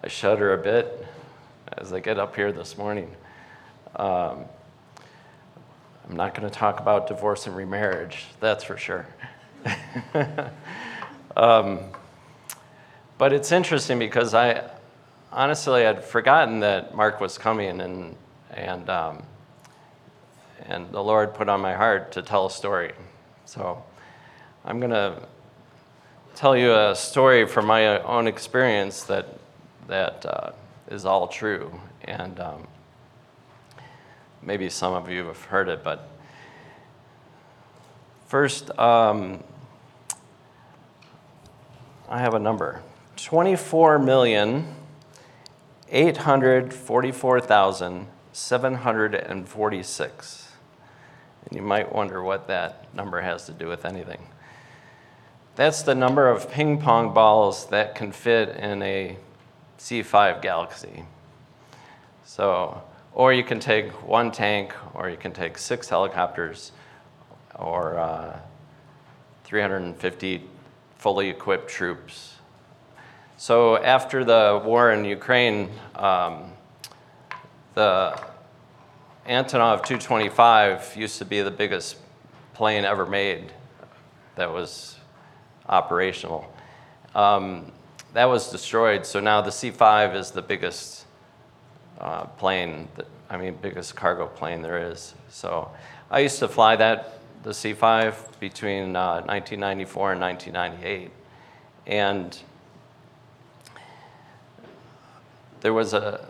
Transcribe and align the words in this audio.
I 0.00 0.06
shudder 0.06 0.54
a 0.54 0.58
bit 0.58 1.04
as 1.76 1.92
I 1.92 1.98
get 1.98 2.20
up 2.20 2.36
here 2.36 2.52
this 2.52 2.78
morning. 2.78 3.10
Um, 3.96 4.44
I'm 6.08 6.16
not 6.16 6.36
going 6.36 6.48
to 6.48 6.54
talk 6.54 6.78
about 6.78 7.08
divorce 7.08 7.48
and 7.48 7.56
remarriage, 7.56 8.26
that's 8.38 8.62
for 8.62 8.76
sure. 8.76 9.08
um, 11.36 11.80
but 13.18 13.32
it's 13.32 13.50
interesting 13.50 13.98
because 13.98 14.34
I 14.34 14.70
honestly 15.32 15.82
had 15.82 16.04
forgotten 16.04 16.60
that 16.60 16.94
Mark 16.94 17.20
was 17.20 17.36
coming, 17.36 17.80
and 17.80 18.14
and 18.52 18.88
um, 18.88 19.24
and 20.66 20.92
the 20.92 21.02
Lord 21.02 21.34
put 21.34 21.48
on 21.48 21.60
my 21.60 21.74
heart 21.74 22.12
to 22.12 22.22
tell 22.22 22.46
a 22.46 22.50
story. 22.52 22.92
So 23.46 23.82
I'm 24.64 24.78
going 24.78 24.92
to 24.92 25.20
tell 26.36 26.56
you 26.56 26.72
a 26.72 26.94
story 26.94 27.48
from 27.48 27.66
my 27.66 28.00
own 28.02 28.28
experience 28.28 29.02
that 29.04 29.37
that 29.88 30.24
uh, 30.24 30.52
is 30.88 31.04
all 31.04 31.26
true, 31.26 31.80
and 32.04 32.38
um, 32.38 32.68
maybe 34.42 34.68
some 34.68 34.94
of 34.94 35.10
you 35.10 35.26
have 35.26 35.42
heard 35.44 35.68
it, 35.68 35.82
but 35.82 36.08
first, 38.26 38.70
um, 38.78 39.42
I 42.08 42.20
have 42.20 42.34
a 42.34 42.38
number: 42.38 42.82
twenty-four 43.16 43.98
million 43.98 44.74
eight 45.90 46.18
hundred 46.18 46.72
forty-four 46.72 47.40
thousand 47.40 48.06
seven 48.32 48.74
hundred 48.74 49.14
and 49.14 49.48
forty-six. 49.48 50.52
And 51.44 51.56
you 51.56 51.62
might 51.62 51.94
wonder 51.94 52.22
what 52.22 52.46
that 52.48 52.94
number 52.94 53.22
has 53.22 53.46
to 53.46 53.52
do 53.52 53.68
with 53.68 53.86
anything. 53.86 54.20
That's 55.56 55.82
the 55.82 55.94
number 55.94 56.28
of 56.28 56.50
ping 56.50 56.78
pong 56.78 57.14
balls 57.14 57.66
that 57.70 57.94
can 57.94 58.12
fit 58.12 58.50
in 58.50 58.82
a 58.82 59.16
C5 59.78 60.42
Galaxy. 60.42 61.04
So, 62.24 62.82
or 63.14 63.32
you 63.32 63.42
can 63.42 63.58
take 63.60 63.90
one 64.06 64.30
tank, 64.30 64.74
or 64.94 65.08
you 65.08 65.16
can 65.16 65.32
take 65.32 65.56
six 65.56 65.88
helicopters, 65.88 66.72
or 67.54 67.98
uh, 67.98 68.38
350 69.44 70.44
fully 70.96 71.28
equipped 71.30 71.68
troops. 71.68 72.34
So, 73.36 73.76
after 73.76 74.24
the 74.24 74.60
war 74.64 74.92
in 74.92 75.04
Ukraine, 75.04 75.70
um, 75.94 76.52
the 77.74 78.18
Antonov 79.26 79.84
225 79.84 80.96
used 80.96 81.18
to 81.18 81.24
be 81.24 81.42
the 81.42 81.50
biggest 81.50 81.96
plane 82.54 82.84
ever 82.84 83.06
made 83.06 83.52
that 84.34 84.52
was 84.52 84.96
operational. 85.68 86.52
Um, 87.14 87.72
that 88.14 88.24
was 88.24 88.50
destroyed, 88.50 89.04
so 89.04 89.20
now 89.20 89.40
the 89.40 89.50
C5 89.50 90.14
is 90.14 90.30
the 90.30 90.42
biggest 90.42 91.06
uh, 92.00 92.24
plane, 92.24 92.88
that, 92.96 93.06
I 93.28 93.36
mean, 93.36 93.58
biggest 93.60 93.94
cargo 93.94 94.26
plane 94.26 94.62
there 94.62 94.90
is. 94.90 95.14
So 95.28 95.70
I 96.10 96.20
used 96.20 96.38
to 96.38 96.48
fly 96.48 96.76
that, 96.76 97.18
the 97.42 97.50
C5, 97.50 98.38
between 98.40 98.96
uh, 98.96 99.22
1994 99.26 100.12
and 100.12 100.20
1998. 100.20 101.10
And 101.86 102.38
there 105.60 105.72
was 105.72 105.94
a, 105.94 106.26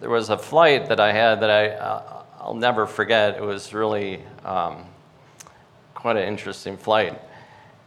there 0.00 0.10
was 0.10 0.30
a 0.30 0.38
flight 0.38 0.88
that 0.88 1.00
I 1.00 1.12
had 1.12 1.40
that 1.40 1.50
I, 1.50 1.68
uh, 1.70 2.22
I'll 2.40 2.54
never 2.54 2.86
forget. 2.86 3.36
It 3.36 3.42
was 3.42 3.74
really 3.74 4.22
um, 4.44 4.84
quite 5.94 6.16
an 6.16 6.26
interesting 6.28 6.76
flight. 6.76 7.20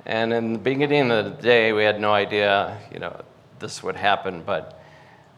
And 0.05 0.33
in 0.33 0.53
the 0.53 0.59
beginning 0.59 1.11
of 1.11 1.25
the 1.25 1.41
day, 1.41 1.73
we 1.73 1.83
had 1.83 1.99
no 1.99 2.11
idea, 2.11 2.77
you 2.91 2.99
know, 2.99 3.23
this 3.59 3.83
would 3.83 3.95
happen. 3.95 4.41
But 4.43 4.81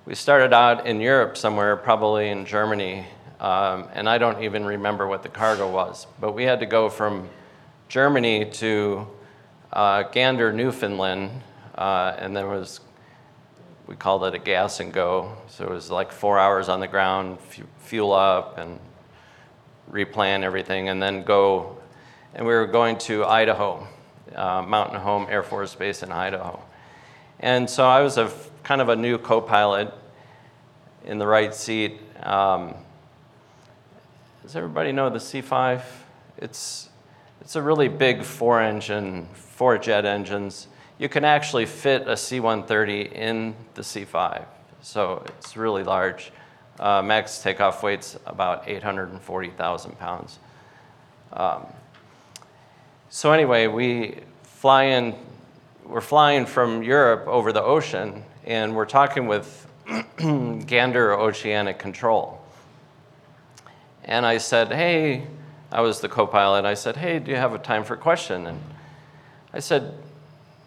we 0.05 0.15
started 0.15 0.53
out 0.53 0.85
in 0.85 1.01
Europe 1.01 1.35
somewhere, 1.35 1.75
probably 1.75 2.29
in 2.29 2.45
Germany, 2.45 3.05
um, 3.39 3.89
and 3.93 4.07
I 4.07 4.17
don't 4.17 4.41
even 4.43 4.65
remember 4.65 5.07
what 5.07 5.21
the 5.21 5.29
cargo 5.29 5.69
was. 5.69 6.07
But 6.19 6.33
we 6.33 6.43
had 6.43 6.61
to 6.61 6.65
go 6.65 6.89
from 6.89 7.29
Germany 7.89 8.49
to 8.51 9.07
uh, 9.73 10.03
Gander, 10.03 10.53
Newfoundland, 10.53 11.41
uh, 11.75 12.15
and 12.17 12.35
there 12.35 12.47
was 12.47 12.79
we 13.85 13.95
called 13.95 14.23
it 14.23 14.33
a 14.33 14.39
gas 14.39 14.79
and 14.79 14.93
go. 14.93 15.35
So 15.47 15.65
it 15.65 15.69
was 15.69 15.91
like 15.91 16.11
four 16.11 16.39
hours 16.39 16.69
on 16.69 16.79
the 16.79 16.87
ground, 16.87 17.37
fuel 17.79 18.13
up, 18.13 18.57
and 18.57 18.79
replan 19.91 20.43
everything, 20.43 20.89
and 20.89 21.01
then 21.01 21.23
go. 21.23 21.77
And 22.33 22.45
we 22.45 22.53
were 22.53 22.65
going 22.65 22.97
to 22.99 23.25
Idaho, 23.25 23.87
uh, 24.35 24.61
Mountain 24.61 24.99
Home 24.99 25.27
Air 25.29 25.43
Force 25.43 25.75
Base 25.75 26.03
in 26.03 26.11
Idaho. 26.11 26.61
And 27.39 27.69
so 27.69 27.85
I 27.85 28.01
was 28.01 28.17
a 28.17 28.31
kind 28.63 28.81
of 28.81 28.89
a 28.89 28.95
new 28.95 29.17
co-pilot 29.17 29.93
in 31.05 31.17
the 31.17 31.27
right 31.27 31.53
seat. 31.53 31.99
Um, 32.23 32.73
does 34.41 34.55
everybody 34.55 34.91
know 34.91 35.09
the 35.09 35.19
C5? 35.19 35.81
It's 36.37 36.89
it's 37.41 37.57
a 37.57 37.61
really 37.61 37.89
big 37.89 38.23
four-engine, 38.23 39.27
four 39.33 39.77
jet 39.77 40.05
engines 40.05 40.67
you 41.03 41.09
can 41.09 41.25
actually 41.25 41.65
fit 41.65 42.07
a 42.07 42.15
C-130 42.15 43.11
in 43.11 43.55
the 43.73 43.81
C5. 43.81 44.45
So 44.81 45.23
it's 45.27 45.57
really 45.57 45.83
large. 45.83 46.31
Uh, 46.79 47.01
max 47.01 47.41
takeoff 47.41 47.83
weight's 47.83 48.17
about 48.25 48.67
840,000 48.67 49.99
pounds. 49.99 50.39
Um, 51.33 51.65
so 53.15 53.31
anyway, 53.31 53.67
we 53.67 54.15
fly 54.41 54.85
in, 54.85 55.13
we're 55.85 56.01
flying 56.01 56.47
from 56.47 56.81
Europe 56.81 57.27
over 57.27 57.53
the 57.53 57.61
ocean, 57.61 58.23
and 58.43 58.75
we're 58.75 58.87
talking 58.87 59.27
with 59.27 59.67
Gander 60.17 61.13
Oceanic 61.13 61.77
Control. 61.77 62.41
And 64.03 64.25
I 64.25 64.39
said, 64.39 64.73
hey, 64.73 65.27
I 65.71 65.81
was 65.81 66.01
the 66.01 66.09
co-pilot. 66.09 66.65
I 66.65 66.73
said, 66.73 66.97
hey, 66.97 67.19
do 67.19 67.29
you 67.29 67.37
have 67.37 67.53
a 67.53 67.59
time 67.59 67.83
for 67.83 67.93
a 67.93 67.97
question? 67.97 68.47
And 68.47 68.59
I 69.53 69.59
said, 69.59 69.93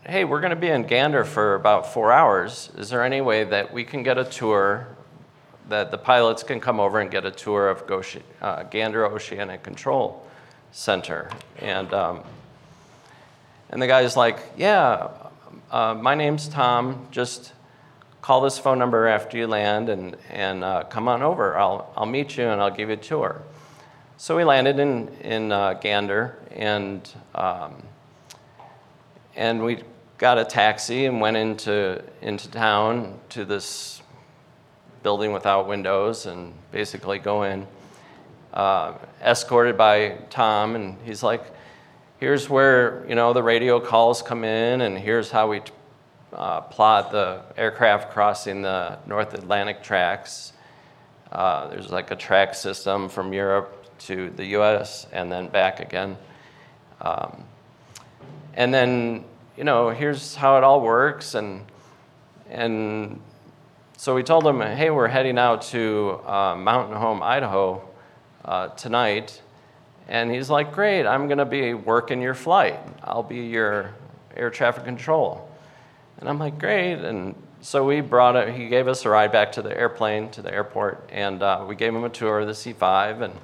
hey, 0.06 0.24
we're 0.24 0.40
going 0.40 0.50
to 0.50 0.56
be 0.56 0.68
in 0.68 0.84
Gander 0.84 1.24
for 1.24 1.56
about 1.56 1.92
four 1.92 2.12
hours. 2.12 2.70
Is 2.78 2.90
there 2.90 3.02
any 3.02 3.20
way 3.20 3.42
that 3.42 3.72
we 3.72 3.82
can 3.82 4.04
get 4.04 4.18
a 4.18 4.24
tour, 4.24 4.86
that 5.68 5.90
the 5.90 5.98
pilots 5.98 6.44
can 6.44 6.60
come 6.60 6.78
over 6.78 7.00
and 7.00 7.10
get 7.10 7.24
a 7.24 7.32
tour 7.32 7.68
of 7.68 7.90
uh, 8.40 8.62
Gander 8.62 9.04
Oceanic 9.04 9.64
Control 9.64 10.24
Center? 10.70 11.28
And, 11.58 11.92
um, 11.92 12.22
and 13.70 13.82
the 13.82 13.86
guy's 13.86 14.16
like, 14.16 14.38
yeah, 14.56 15.08
uh, 15.70 15.94
my 15.94 16.14
name's 16.14 16.48
Tom. 16.48 17.08
Just 17.10 17.52
call 18.22 18.40
this 18.40 18.58
phone 18.58 18.78
number 18.78 19.06
after 19.06 19.36
you 19.36 19.46
land 19.46 19.88
and, 19.88 20.16
and 20.30 20.64
uh, 20.64 20.84
come 20.84 21.08
on 21.08 21.22
over. 21.22 21.56
I'll, 21.56 21.92
I'll 21.96 22.06
meet 22.06 22.36
you 22.36 22.44
and 22.44 22.60
I'll 22.60 22.70
give 22.70 22.88
you 22.88 22.94
a 22.94 22.98
tour. 22.98 23.42
So 24.16 24.36
we 24.36 24.44
landed 24.44 24.78
in, 24.78 25.08
in 25.20 25.52
uh, 25.52 25.74
Gander 25.74 26.38
and, 26.52 27.08
um, 27.34 27.82
and 29.34 29.62
we 29.62 29.82
got 30.18 30.38
a 30.38 30.44
taxi 30.44 31.06
and 31.06 31.20
went 31.20 31.36
into, 31.36 32.02
into 32.22 32.50
town 32.50 33.18
to 33.30 33.44
this 33.44 34.02
building 35.02 35.32
without 35.32 35.68
windows 35.68 36.26
and 36.26 36.52
basically 36.72 37.18
go 37.18 37.42
in, 37.42 37.66
uh, 38.54 38.94
escorted 39.22 39.76
by 39.76 40.16
Tom, 40.30 40.74
and 40.74 40.96
he's 41.04 41.22
like, 41.22 41.44
here's 42.18 42.48
where, 42.48 43.04
you 43.08 43.14
know, 43.14 43.32
the 43.32 43.42
radio 43.42 43.80
calls 43.80 44.22
come 44.22 44.44
in, 44.44 44.80
and 44.80 44.98
here's 44.98 45.30
how 45.30 45.48
we 45.48 45.62
uh, 46.32 46.60
plot 46.62 47.10
the 47.12 47.42
aircraft 47.56 48.12
crossing 48.12 48.62
the 48.62 48.98
North 49.06 49.34
Atlantic 49.34 49.82
tracks. 49.82 50.52
Uh, 51.32 51.68
there's 51.68 51.90
like 51.90 52.10
a 52.10 52.16
track 52.16 52.54
system 52.54 53.08
from 53.08 53.32
Europe 53.32 53.84
to 53.98 54.30
the 54.30 54.44
US 54.56 55.06
and 55.12 55.30
then 55.30 55.48
back 55.48 55.80
again. 55.80 56.16
Um, 57.00 57.44
and 58.54 58.72
then 58.72 59.24
you 59.56 59.64
know, 59.64 59.88
here's 59.88 60.34
how 60.34 60.58
it 60.58 60.64
all 60.64 60.82
works. 60.82 61.34
And, 61.34 61.64
and 62.50 63.20
so 63.96 64.14
we 64.14 64.22
told 64.22 64.44
them, 64.44 64.60
hey, 64.60 64.90
we're 64.90 65.08
heading 65.08 65.38
out 65.38 65.62
to 65.62 66.20
uh, 66.26 66.54
Mountain 66.56 66.96
Home, 66.96 67.22
Idaho 67.22 67.82
uh, 68.44 68.68
tonight. 68.68 69.40
And 70.08 70.30
he's 70.30 70.48
like, 70.48 70.72
great, 70.72 71.06
I'm 71.06 71.26
going 71.26 71.38
to 71.38 71.44
be 71.44 71.74
working 71.74 72.20
your 72.20 72.34
flight. 72.34 72.78
I'll 73.02 73.22
be 73.22 73.46
your 73.46 73.92
air 74.36 74.50
traffic 74.50 74.84
control. 74.84 75.50
And 76.18 76.28
I'm 76.28 76.38
like, 76.38 76.58
great. 76.58 76.94
And 76.94 77.34
so 77.60 77.84
we 77.84 78.00
brought 78.00 78.36
it, 78.36 78.54
he 78.54 78.68
gave 78.68 78.86
us 78.86 79.04
a 79.04 79.10
ride 79.10 79.32
back 79.32 79.52
to 79.52 79.62
the 79.62 79.76
airplane, 79.76 80.30
to 80.30 80.42
the 80.42 80.52
airport, 80.52 81.08
and 81.10 81.42
uh, 81.42 81.64
we 81.66 81.74
gave 81.74 81.94
him 81.94 82.04
a 82.04 82.08
tour 82.08 82.40
of 82.40 82.46
the 82.46 82.52
C5 82.52 83.22
and 83.22 83.34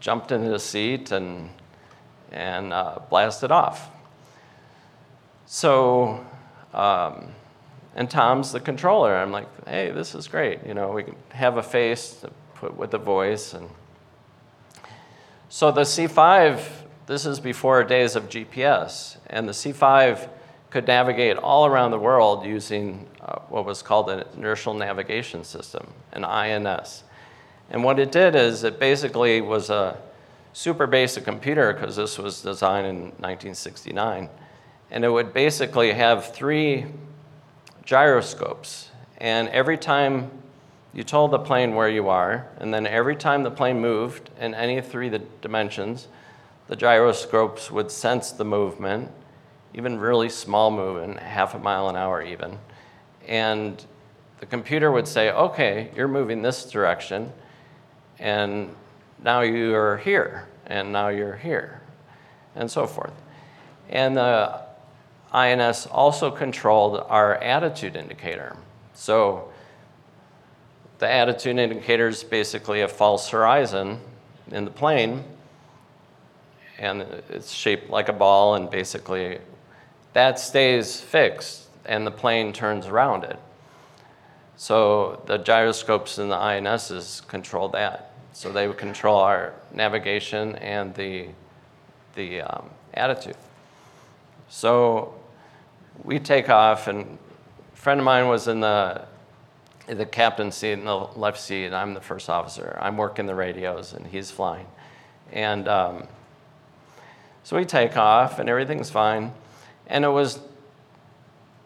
jumped 0.00 0.32
into 0.32 0.48
the 0.48 0.58
seat 0.58 1.12
and, 1.12 1.50
and 2.32 2.72
uh, 2.72 2.98
blasted 3.10 3.50
off. 3.50 3.90
So, 5.44 6.24
um, 6.72 7.28
and 7.94 8.10
Tom's 8.10 8.52
the 8.52 8.60
controller. 8.60 9.16
I'm 9.16 9.32
like, 9.32 9.48
hey, 9.66 9.90
this 9.90 10.14
is 10.14 10.28
great. 10.28 10.64
You 10.66 10.74
know, 10.74 10.92
we 10.92 11.02
can 11.02 11.16
have 11.30 11.56
a 11.56 11.62
face 11.62 12.14
to 12.20 12.30
put 12.54 12.76
with 12.76 12.90
the 12.90 12.98
voice. 12.98 13.54
And 13.54 13.68
so 15.48 15.70
the 15.70 15.82
C5, 15.82 16.62
this 17.06 17.24
is 17.24 17.40
before 17.40 17.82
days 17.84 18.16
of 18.16 18.28
GPS, 18.28 19.16
and 19.28 19.48
the 19.48 19.52
C5 19.52 20.28
could 20.70 20.86
navigate 20.86 21.38
all 21.38 21.64
around 21.64 21.90
the 21.90 21.98
world 21.98 22.44
using 22.44 23.06
uh, 23.22 23.38
what 23.48 23.64
was 23.64 23.82
called 23.82 24.10
an 24.10 24.24
inertial 24.36 24.74
navigation 24.74 25.44
system, 25.44 25.86
an 26.12 26.24
INS. 26.24 27.04
And 27.70 27.82
what 27.82 27.98
it 27.98 28.12
did 28.12 28.34
is 28.34 28.64
it 28.64 28.78
basically 28.78 29.40
was 29.40 29.70
a 29.70 29.98
super 30.52 30.86
basic 30.86 31.24
computer 31.24 31.72
because 31.72 31.96
this 31.96 32.18
was 32.18 32.42
designed 32.42 32.86
in 32.86 32.96
1969. 33.18 34.28
And 34.90 35.04
it 35.04 35.08
would 35.10 35.32
basically 35.32 35.92
have 35.92 36.34
three 36.34 36.86
gyroscopes. 37.84 38.90
And 39.18 39.48
every 39.48 39.78
time 39.78 40.30
you 40.94 41.04
told 41.04 41.30
the 41.30 41.38
plane 41.38 41.74
where 41.74 41.88
you 41.88 42.08
are, 42.08 42.46
and 42.58 42.72
then 42.72 42.86
every 42.86 43.14
time 43.16 43.42
the 43.42 43.50
plane 43.50 43.80
moved 43.80 44.30
in 44.40 44.54
any 44.54 44.80
three 44.80 45.10
dimensions, 45.42 46.08
the 46.66 46.76
gyroscopes 46.76 47.70
would 47.70 47.90
sense 47.90 48.32
the 48.32 48.44
movement, 48.44 49.10
even 49.74 49.98
really 49.98 50.28
small 50.28 50.70
movement, 50.70 51.20
half 51.20 51.54
a 51.54 51.58
mile 51.58 51.88
an 51.88 51.96
hour 51.96 52.22
even. 52.22 52.58
And 53.26 53.84
the 54.40 54.46
computer 54.46 54.90
would 54.90 55.06
say, 55.06 55.30
okay, 55.30 55.90
you're 55.94 56.08
moving 56.08 56.42
this 56.42 56.70
direction, 56.70 57.32
and 58.18 58.74
now 59.22 59.42
you 59.42 59.74
are 59.74 59.98
here, 59.98 60.46
and 60.66 60.92
now 60.92 61.08
you're 61.08 61.36
here, 61.36 61.80
and 62.54 62.70
so 62.70 62.86
forth. 62.86 63.12
And 63.90 64.16
the 64.16 64.60
INS 65.32 65.86
also 65.86 66.30
controlled 66.30 67.04
our 67.08 67.34
attitude 67.36 67.96
indicator. 67.96 68.56
So 68.94 69.50
the 70.98 71.08
attitude 71.08 71.58
indicator 71.58 72.08
is 72.08 72.24
basically 72.24 72.80
a 72.80 72.88
false 72.88 73.28
horizon 73.28 74.00
in 74.50 74.64
the 74.64 74.70
plane, 74.70 75.24
and 76.78 77.02
it's 77.28 77.52
shaped 77.52 77.90
like 77.90 78.08
a 78.08 78.12
ball, 78.12 78.54
and 78.54 78.70
basically 78.70 79.38
that 80.12 80.38
stays 80.38 81.00
fixed, 81.00 81.68
and 81.84 82.06
the 82.06 82.10
plane 82.10 82.52
turns 82.52 82.86
around 82.86 83.24
it. 83.24 83.38
So 84.56 85.22
the 85.26 85.38
gyroscopes 85.38 86.18
in 86.18 86.28
the 86.28 86.36
INSs 86.36 87.26
control 87.28 87.68
that. 87.68 88.12
So 88.32 88.50
they 88.50 88.66
would 88.66 88.78
control 88.78 89.18
our 89.18 89.54
navigation 89.72 90.56
and 90.56 90.94
the, 90.94 91.28
the 92.16 92.40
um, 92.40 92.70
attitude. 92.94 93.36
So 94.48 95.14
we 96.02 96.18
take 96.18 96.48
off, 96.48 96.88
and 96.88 97.18
a 97.72 97.76
friend 97.76 98.00
of 98.00 98.04
mine 98.04 98.26
was 98.26 98.48
in 98.48 98.60
the 98.60 99.02
the 99.88 100.06
captain's 100.06 100.54
seat 100.54 100.72
in 100.72 100.84
the 100.84 100.96
left 100.96 101.40
seat, 101.40 101.66
and 101.66 101.74
I'm 101.74 101.94
the 101.94 102.00
first 102.00 102.28
officer. 102.28 102.78
I'm 102.80 102.96
working 102.96 103.26
the 103.26 103.34
radios, 103.34 103.92
and 103.94 104.06
he's 104.06 104.30
flying. 104.30 104.66
And 105.32 105.68
um, 105.68 106.06
so 107.42 107.56
we 107.56 107.64
take 107.64 107.96
off, 107.96 108.38
and 108.38 108.48
everything's 108.48 108.90
fine. 108.90 109.32
And 109.86 110.04
it 110.04 110.08
was 110.08 110.40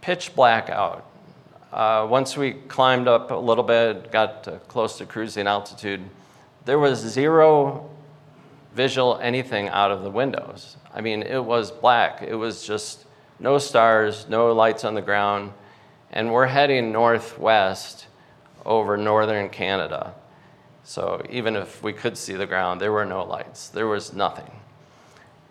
pitch 0.00 0.34
black 0.34 0.70
out. 0.70 1.06
Uh, 1.72 2.06
once 2.08 2.36
we 2.36 2.52
climbed 2.52 3.08
up 3.08 3.30
a 3.30 3.34
little 3.34 3.64
bit, 3.64 4.12
got 4.12 4.44
to 4.44 4.58
close 4.68 4.98
to 4.98 5.06
cruising 5.06 5.46
altitude, 5.46 6.02
there 6.64 6.78
was 6.78 6.98
zero 6.98 7.88
visual 8.74 9.18
anything 9.18 9.68
out 9.68 9.90
of 9.90 10.02
the 10.02 10.10
windows. 10.10 10.76
I 10.94 11.00
mean, 11.00 11.22
it 11.22 11.42
was 11.42 11.70
black. 11.70 12.22
It 12.22 12.34
was 12.34 12.66
just 12.66 13.04
no 13.40 13.58
stars, 13.58 14.26
no 14.28 14.52
lights 14.52 14.84
on 14.84 14.94
the 14.94 15.02
ground. 15.02 15.52
And 16.10 16.32
we're 16.32 16.46
heading 16.46 16.92
northwest 16.92 18.06
over 18.64 18.96
northern 18.96 19.48
Canada. 19.48 20.14
So 20.84 21.24
even 21.30 21.56
if 21.56 21.82
we 21.82 21.92
could 21.92 22.16
see 22.16 22.34
the 22.34 22.46
ground, 22.46 22.80
there 22.80 22.92
were 22.92 23.04
no 23.04 23.24
lights, 23.24 23.68
there 23.68 23.86
was 23.86 24.12
nothing. 24.12 24.50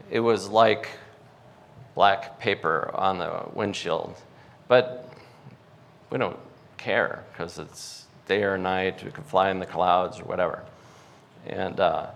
It 0.09 0.19
was 0.19 0.49
like 0.49 0.89
black 1.95 2.39
paper 2.39 2.91
on 2.93 3.17
the 3.17 3.43
windshield. 3.53 4.15
But 4.67 5.09
we 6.09 6.17
don't 6.17 6.39
care 6.77 7.23
because 7.31 7.59
it's 7.59 8.05
day 8.27 8.43
or 8.43 8.57
night, 8.57 9.03
we 9.03 9.11
can 9.11 9.23
fly 9.23 9.49
in 9.49 9.59
the 9.59 9.65
clouds 9.65 10.19
or 10.19 10.23
whatever. 10.23 10.63
And 11.45 11.79
uh, 11.79 12.07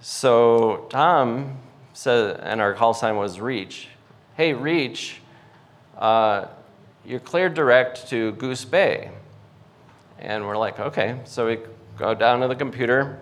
so 0.00 0.86
Tom 0.90 1.58
said, 1.92 2.40
and 2.40 2.60
our 2.60 2.74
call 2.74 2.94
sign 2.94 3.16
was 3.16 3.40
Reach. 3.40 3.88
Hey, 4.36 4.52
Reach, 4.52 5.20
uh, 5.96 6.46
you're 7.08 7.18
cleared 7.18 7.54
direct 7.54 8.06
to 8.10 8.32
Goose 8.32 8.66
Bay. 8.66 9.10
And 10.18 10.46
we're 10.46 10.58
like, 10.58 10.78
okay. 10.78 11.18
So 11.24 11.46
we 11.46 11.58
go 11.96 12.14
down 12.14 12.40
to 12.42 12.48
the 12.48 12.54
computer, 12.54 13.18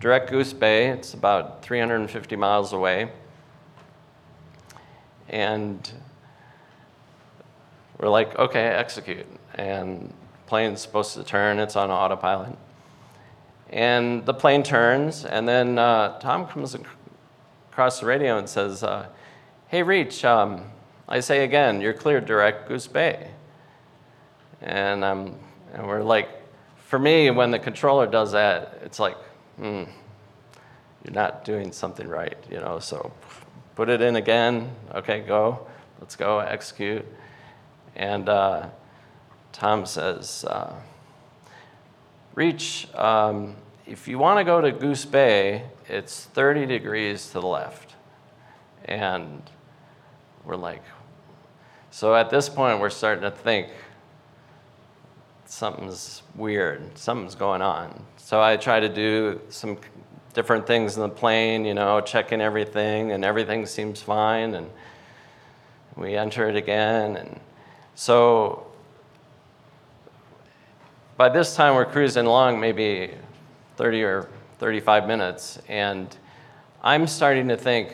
direct 0.00 0.30
Goose 0.30 0.54
Bay. 0.54 0.88
It's 0.88 1.12
about 1.12 1.62
350 1.62 2.34
miles 2.36 2.72
away. 2.72 3.12
And 5.28 5.92
we're 7.98 8.08
like, 8.08 8.38
okay, 8.38 8.68
execute. 8.68 9.26
And 9.54 10.14
plane's 10.46 10.80
supposed 10.80 11.12
to 11.14 11.22
turn, 11.22 11.58
it's 11.58 11.76
on 11.76 11.90
autopilot. 11.90 12.56
And 13.68 14.24
the 14.24 14.34
plane 14.34 14.62
turns, 14.62 15.26
and 15.26 15.46
then 15.46 15.78
uh, 15.78 16.18
Tom 16.20 16.46
comes 16.46 16.74
across 17.70 18.00
the 18.00 18.06
radio 18.06 18.38
and 18.38 18.48
says, 18.48 18.82
uh, 18.82 19.06
hey, 19.68 19.82
Reach, 19.82 20.24
um, 20.24 20.64
I 21.10 21.18
say 21.18 21.42
again, 21.42 21.80
you're 21.80 21.92
cleared 21.92 22.24
direct 22.24 22.68
Goose 22.68 22.86
Bay. 22.86 23.32
And, 24.62 25.02
um, 25.02 25.34
and 25.74 25.84
we're 25.84 26.04
like, 26.04 26.28
for 26.86 27.00
me, 27.00 27.30
when 27.30 27.50
the 27.50 27.58
controller 27.58 28.06
does 28.06 28.30
that, 28.30 28.78
it's 28.84 29.00
like, 29.00 29.16
hmm, 29.56 29.84
you're 31.04 31.12
not 31.12 31.44
doing 31.44 31.72
something 31.72 32.06
right, 32.06 32.38
you 32.48 32.58
know, 32.60 32.78
so 32.78 33.12
put 33.74 33.88
it 33.88 34.00
in 34.00 34.14
again. 34.14 34.70
Okay, 34.94 35.20
go. 35.20 35.66
Let's 35.98 36.14
go, 36.14 36.38
execute. 36.38 37.04
And 37.96 38.28
uh, 38.28 38.68
Tom 39.52 39.86
says, 39.86 40.44
uh, 40.44 40.74
Reach, 42.36 42.86
um, 42.94 43.56
if 43.84 44.06
you 44.06 44.16
want 44.18 44.38
to 44.38 44.44
go 44.44 44.60
to 44.60 44.70
Goose 44.70 45.04
Bay, 45.04 45.64
it's 45.88 46.26
30 46.26 46.66
degrees 46.66 47.26
to 47.28 47.40
the 47.40 47.46
left. 47.46 47.96
And 48.84 49.42
we're 50.44 50.54
like, 50.54 50.82
so 51.90 52.14
at 52.14 52.30
this 52.30 52.48
point, 52.48 52.80
we're 52.80 52.90
starting 52.90 53.22
to 53.22 53.30
think 53.30 53.68
something's 55.44 56.22
weird, 56.36 56.96
something's 56.96 57.34
going 57.34 57.62
on. 57.62 58.04
So 58.16 58.40
I 58.40 58.56
try 58.56 58.78
to 58.78 58.88
do 58.88 59.40
some 59.48 59.76
different 60.32 60.66
things 60.66 60.96
in 60.96 61.02
the 61.02 61.08
plane, 61.08 61.64
you 61.64 61.74
know, 61.74 62.00
checking 62.00 62.40
everything, 62.40 63.10
and 63.10 63.24
everything 63.24 63.66
seems 63.66 64.00
fine. 64.00 64.54
And 64.54 64.70
we 65.96 66.14
enter 66.14 66.48
it 66.48 66.54
again. 66.54 67.16
And 67.16 67.40
so 67.96 68.68
by 71.16 71.28
this 71.28 71.56
time, 71.56 71.74
we're 71.74 71.84
cruising 71.84 72.26
along 72.26 72.60
maybe 72.60 73.14
30 73.76 74.02
or 74.04 74.28
35 74.58 75.08
minutes. 75.08 75.58
And 75.68 76.16
I'm 76.82 77.08
starting 77.08 77.48
to 77.48 77.56
think, 77.56 77.92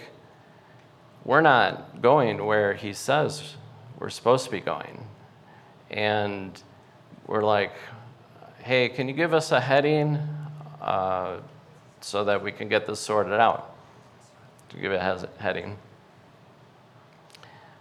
we're 1.25 1.41
not 1.41 2.03
going 2.03 2.45
where 2.45 2.75
he 2.75 2.93
says 2.93 3.57
we're 3.99 4.11
supposed 4.11 4.45
to 4.45 4.51
be 4.51 4.61
going. 4.61 5.07
And 5.91 6.61
we're 7.27 7.43
like, 7.43 7.73
hey, 8.63 8.89
can 8.89 9.09
you 9.09 9.15
give 9.15 9.33
us 9.33 9.53
a 9.53 9.61
heading 9.61 10.19
uh, 10.81 11.39
so 12.01 12.25
that 12.25 12.43
we 12.43 12.53
can 12.53 12.69
get 12.69 12.87
this 12.87 13.01
sorted 13.01 13.35
out? 13.35 13.75
To 14.71 14.77
give 14.77 14.93
it 14.93 14.97
a 14.97 15.29
heading. 15.39 15.79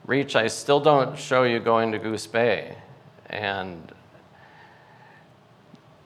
Reach, 0.05 0.35
I 0.35 0.47
still 0.47 0.79
don't 0.79 1.17
show 1.17 1.43
you 1.43 1.59
going 1.59 1.91
to 1.91 1.97
Goose 1.97 2.27
Bay. 2.27 2.77
And 3.27 3.91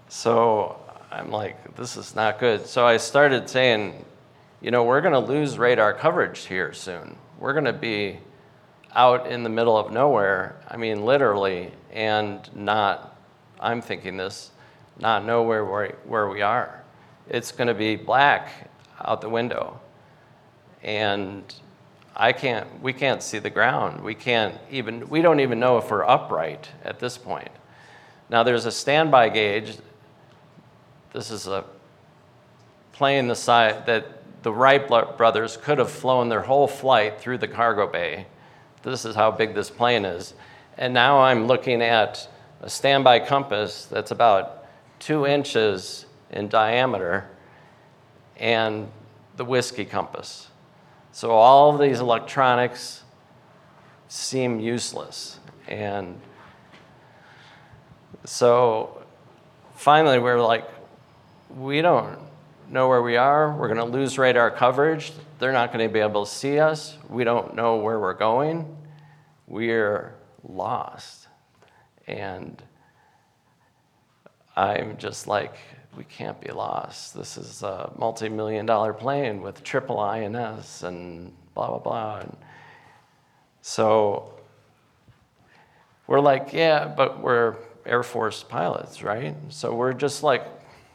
so 0.07 0.79
I'm 1.11 1.31
like, 1.31 1.75
this 1.75 1.97
is 1.97 2.15
not 2.15 2.39
good. 2.39 2.65
So 2.65 2.85
I 2.85 2.97
started 2.97 3.49
saying, 3.49 4.05
you 4.61 4.71
know, 4.71 4.85
we're 4.85 5.01
going 5.01 5.13
to 5.13 5.19
lose 5.19 5.57
radar 5.57 5.93
coverage 5.93 6.45
here 6.45 6.71
soon. 6.71 7.17
We're 7.37 7.53
going 7.53 7.65
to 7.65 7.73
be 7.73 8.19
out 8.95 9.27
in 9.27 9.43
the 9.43 9.49
middle 9.49 9.77
of 9.77 9.91
nowhere, 9.91 10.55
I 10.67 10.77
mean, 10.77 11.05
literally, 11.05 11.71
and 11.91 12.49
not, 12.55 13.17
I'm 13.59 13.81
thinking 13.81 14.17
this, 14.17 14.51
not 14.99 15.25
know 15.25 15.43
where, 15.43 15.63
where, 15.65 15.95
where 16.05 16.27
we 16.27 16.41
are. 16.41 16.83
It's 17.27 17.51
going 17.51 17.67
to 17.67 17.73
be 17.73 17.95
black 17.95 18.69
out 18.99 19.21
the 19.21 19.29
window. 19.29 19.79
And 20.83 21.43
I 22.15 22.33
can't, 22.33 22.81
we 22.81 22.93
can't 22.93 23.21
see 23.21 23.39
the 23.39 23.49
ground. 23.49 24.03
We 24.03 24.15
can't 24.15 24.55
even, 24.71 25.07
we 25.09 25.21
don't 25.21 25.39
even 25.39 25.59
know 25.59 25.77
if 25.77 25.89
we're 25.89 26.05
upright 26.05 26.69
at 26.83 26.99
this 26.99 27.17
point. 27.17 27.49
Now, 28.29 28.43
there's 28.43 28.65
a 28.65 28.71
standby 28.71 29.29
gauge. 29.29 29.77
This 31.13 31.31
is 31.31 31.47
a 31.47 31.63
plane 32.93 33.27
the 33.27 33.35
size 33.35 33.81
that 33.85 34.43
the 34.43 34.51
Wright 34.51 34.87
brothers 35.17 35.57
could 35.57 35.77
have 35.77 35.91
flown 35.91 36.29
their 36.29 36.41
whole 36.41 36.67
flight 36.67 37.19
through 37.19 37.37
the 37.37 37.47
cargo 37.47 37.87
bay 37.87 38.25
this 38.83 39.05
is 39.05 39.15
how 39.15 39.31
big 39.31 39.53
this 39.53 39.69
plane 39.69 40.05
is. 40.05 40.33
And 40.77 40.93
now 40.93 41.19
I'm 41.19 41.47
looking 41.47 41.81
at 41.81 42.27
a 42.61 42.69
standby 42.69 43.19
compass 43.19 43.85
that's 43.85 44.11
about 44.11 44.65
two 44.99 45.25
inches 45.25 46.05
in 46.31 46.47
diameter 46.47 47.27
and 48.37 48.89
the 49.37 49.45
whiskey 49.45 49.85
compass. 49.85 50.47
So 51.11 51.31
all 51.31 51.73
of 51.73 51.81
these 51.81 51.99
electronics 51.99 53.03
seem 54.07 54.59
useless. 54.59 55.39
And 55.67 56.19
so 58.25 59.03
finally, 59.75 60.19
we're 60.19 60.41
like, 60.41 60.65
we 61.55 61.81
don't 61.81 62.19
know 62.69 62.87
where 62.87 63.01
we 63.01 63.17
are. 63.17 63.53
We're 63.55 63.67
going 63.67 63.79
to 63.79 63.97
lose 63.97 64.17
radar 64.17 64.51
coverage. 64.51 65.11
They're 65.39 65.53
not 65.53 65.71
going 65.71 65.87
to 65.87 65.91
be 65.91 65.99
able 65.99 66.25
to 66.25 66.31
see 66.31 66.59
us. 66.59 66.97
We 67.09 67.23
don't 67.23 67.55
know 67.55 67.77
where 67.77 67.97
we're 67.97 68.13
going. 68.13 68.77
We're 69.47 70.13
lost. 70.43 71.27
And 72.07 72.61
I'm 74.55 74.97
just 74.97 75.27
like, 75.27 75.55
we 75.97 76.03
can't 76.03 76.39
be 76.41 76.51
lost. 76.51 77.13
This 77.15 77.37
is 77.37 77.63
a 77.63 77.91
multi 77.97 78.27
million 78.27 78.65
dollar 78.65 78.93
plane 78.93 79.41
with 79.41 79.63
triple 79.63 79.99
INS 79.99 80.83
and 80.83 81.33
blah, 81.55 81.69
blah, 81.69 81.79
blah. 81.79 82.19
And 82.19 82.37
so 83.61 84.33
we're 86.05 86.19
like, 86.19 86.51
yeah, 86.51 86.85
but 86.85 87.21
we're 87.21 87.55
Air 87.85 88.03
Force 88.03 88.43
pilots, 88.43 89.01
right? 89.03 89.35
So 89.47 89.73
we're 89.73 89.93
just 89.93 90.21
like 90.21 90.45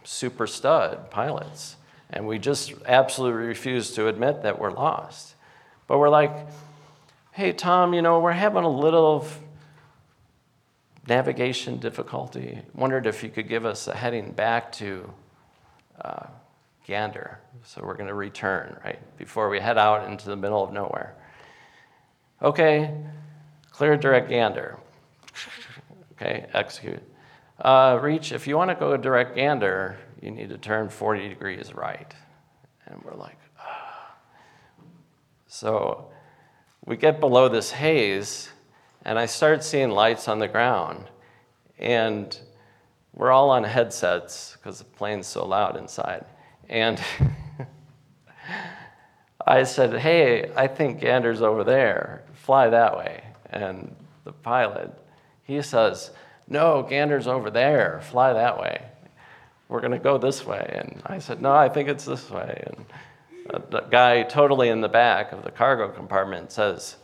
super 0.04 0.46
stud 0.46 1.10
pilots. 1.10 1.76
And 2.14 2.28
we 2.28 2.38
just 2.38 2.72
absolutely 2.86 3.44
refuse 3.44 3.90
to 3.94 4.06
admit 4.06 4.44
that 4.44 4.60
we're 4.60 4.70
lost. 4.70 5.34
But 5.88 5.98
we're 5.98 6.08
like, 6.08 6.30
hey, 7.32 7.52
Tom, 7.52 7.92
you 7.92 8.02
know, 8.02 8.20
we're 8.20 8.30
having 8.30 8.62
a 8.62 8.68
little 8.68 9.26
navigation 11.08 11.78
difficulty. 11.78 12.60
Wondered 12.72 13.06
if 13.06 13.24
you 13.24 13.30
could 13.30 13.48
give 13.48 13.66
us 13.66 13.88
a 13.88 13.96
heading 13.96 14.30
back 14.30 14.70
to 14.74 15.12
uh, 16.00 16.26
Gander. 16.86 17.40
So 17.64 17.82
we're 17.84 17.94
going 17.94 18.06
to 18.06 18.14
return, 18.14 18.78
right, 18.84 19.00
before 19.18 19.48
we 19.48 19.58
head 19.58 19.76
out 19.76 20.08
into 20.08 20.26
the 20.26 20.36
middle 20.36 20.62
of 20.62 20.72
nowhere. 20.72 21.16
Okay, 22.40 22.94
clear 23.72 23.96
direct 23.96 24.28
Gander. 24.30 24.78
Okay, 26.16 26.46
execute. 26.54 27.02
Uh, 27.58 27.98
reach, 28.00 28.30
if 28.30 28.46
you 28.46 28.56
want 28.56 28.70
to 28.70 28.76
go 28.76 28.96
direct 28.96 29.34
gander, 29.34 29.96
you 30.24 30.30
need 30.30 30.48
to 30.48 30.58
turn 30.58 30.88
40 30.88 31.28
degrees 31.28 31.74
right. 31.74 32.12
And 32.86 33.02
we're 33.04 33.14
like, 33.14 33.38
ah. 33.60 34.16
So 35.46 36.10
we 36.84 36.96
get 36.96 37.20
below 37.20 37.48
this 37.48 37.70
haze, 37.70 38.50
and 39.04 39.18
I 39.18 39.26
start 39.26 39.62
seeing 39.62 39.90
lights 39.90 40.28
on 40.28 40.38
the 40.38 40.48
ground. 40.48 41.04
And 41.78 42.36
we're 43.12 43.30
all 43.30 43.50
on 43.50 43.64
headsets 43.64 44.56
because 44.56 44.78
the 44.78 44.84
plane's 44.84 45.26
so 45.26 45.46
loud 45.46 45.76
inside. 45.76 46.24
And 46.68 47.00
I 49.46 49.64
said, 49.64 49.98
Hey, 49.98 50.50
I 50.56 50.66
think 50.66 51.00
Gander's 51.00 51.42
over 51.42 51.64
there. 51.64 52.24
Fly 52.32 52.70
that 52.70 52.96
way. 52.96 53.24
And 53.50 53.94
the 54.24 54.32
pilot, 54.32 54.90
he 55.42 55.60
says, 55.60 56.10
no, 56.48 56.82
Gander's 56.82 57.26
over 57.26 57.50
there. 57.50 58.00
Fly 58.04 58.32
that 58.32 58.58
way. 58.58 58.84
We're 59.74 59.80
going 59.80 59.90
to 59.90 59.98
go 59.98 60.18
this 60.18 60.46
way. 60.46 60.72
And 60.72 61.02
I 61.04 61.18
said, 61.18 61.42
No, 61.42 61.52
I 61.52 61.68
think 61.68 61.88
it's 61.88 62.04
this 62.04 62.30
way. 62.30 62.62
And 62.64 62.86
the 63.72 63.80
guy 63.80 64.22
totally 64.22 64.68
in 64.68 64.80
the 64.80 64.88
back 64.88 65.32
of 65.32 65.42
the 65.42 65.50
cargo 65.50 65.88
compartment 65.88 66.52
says, 66.52 66.94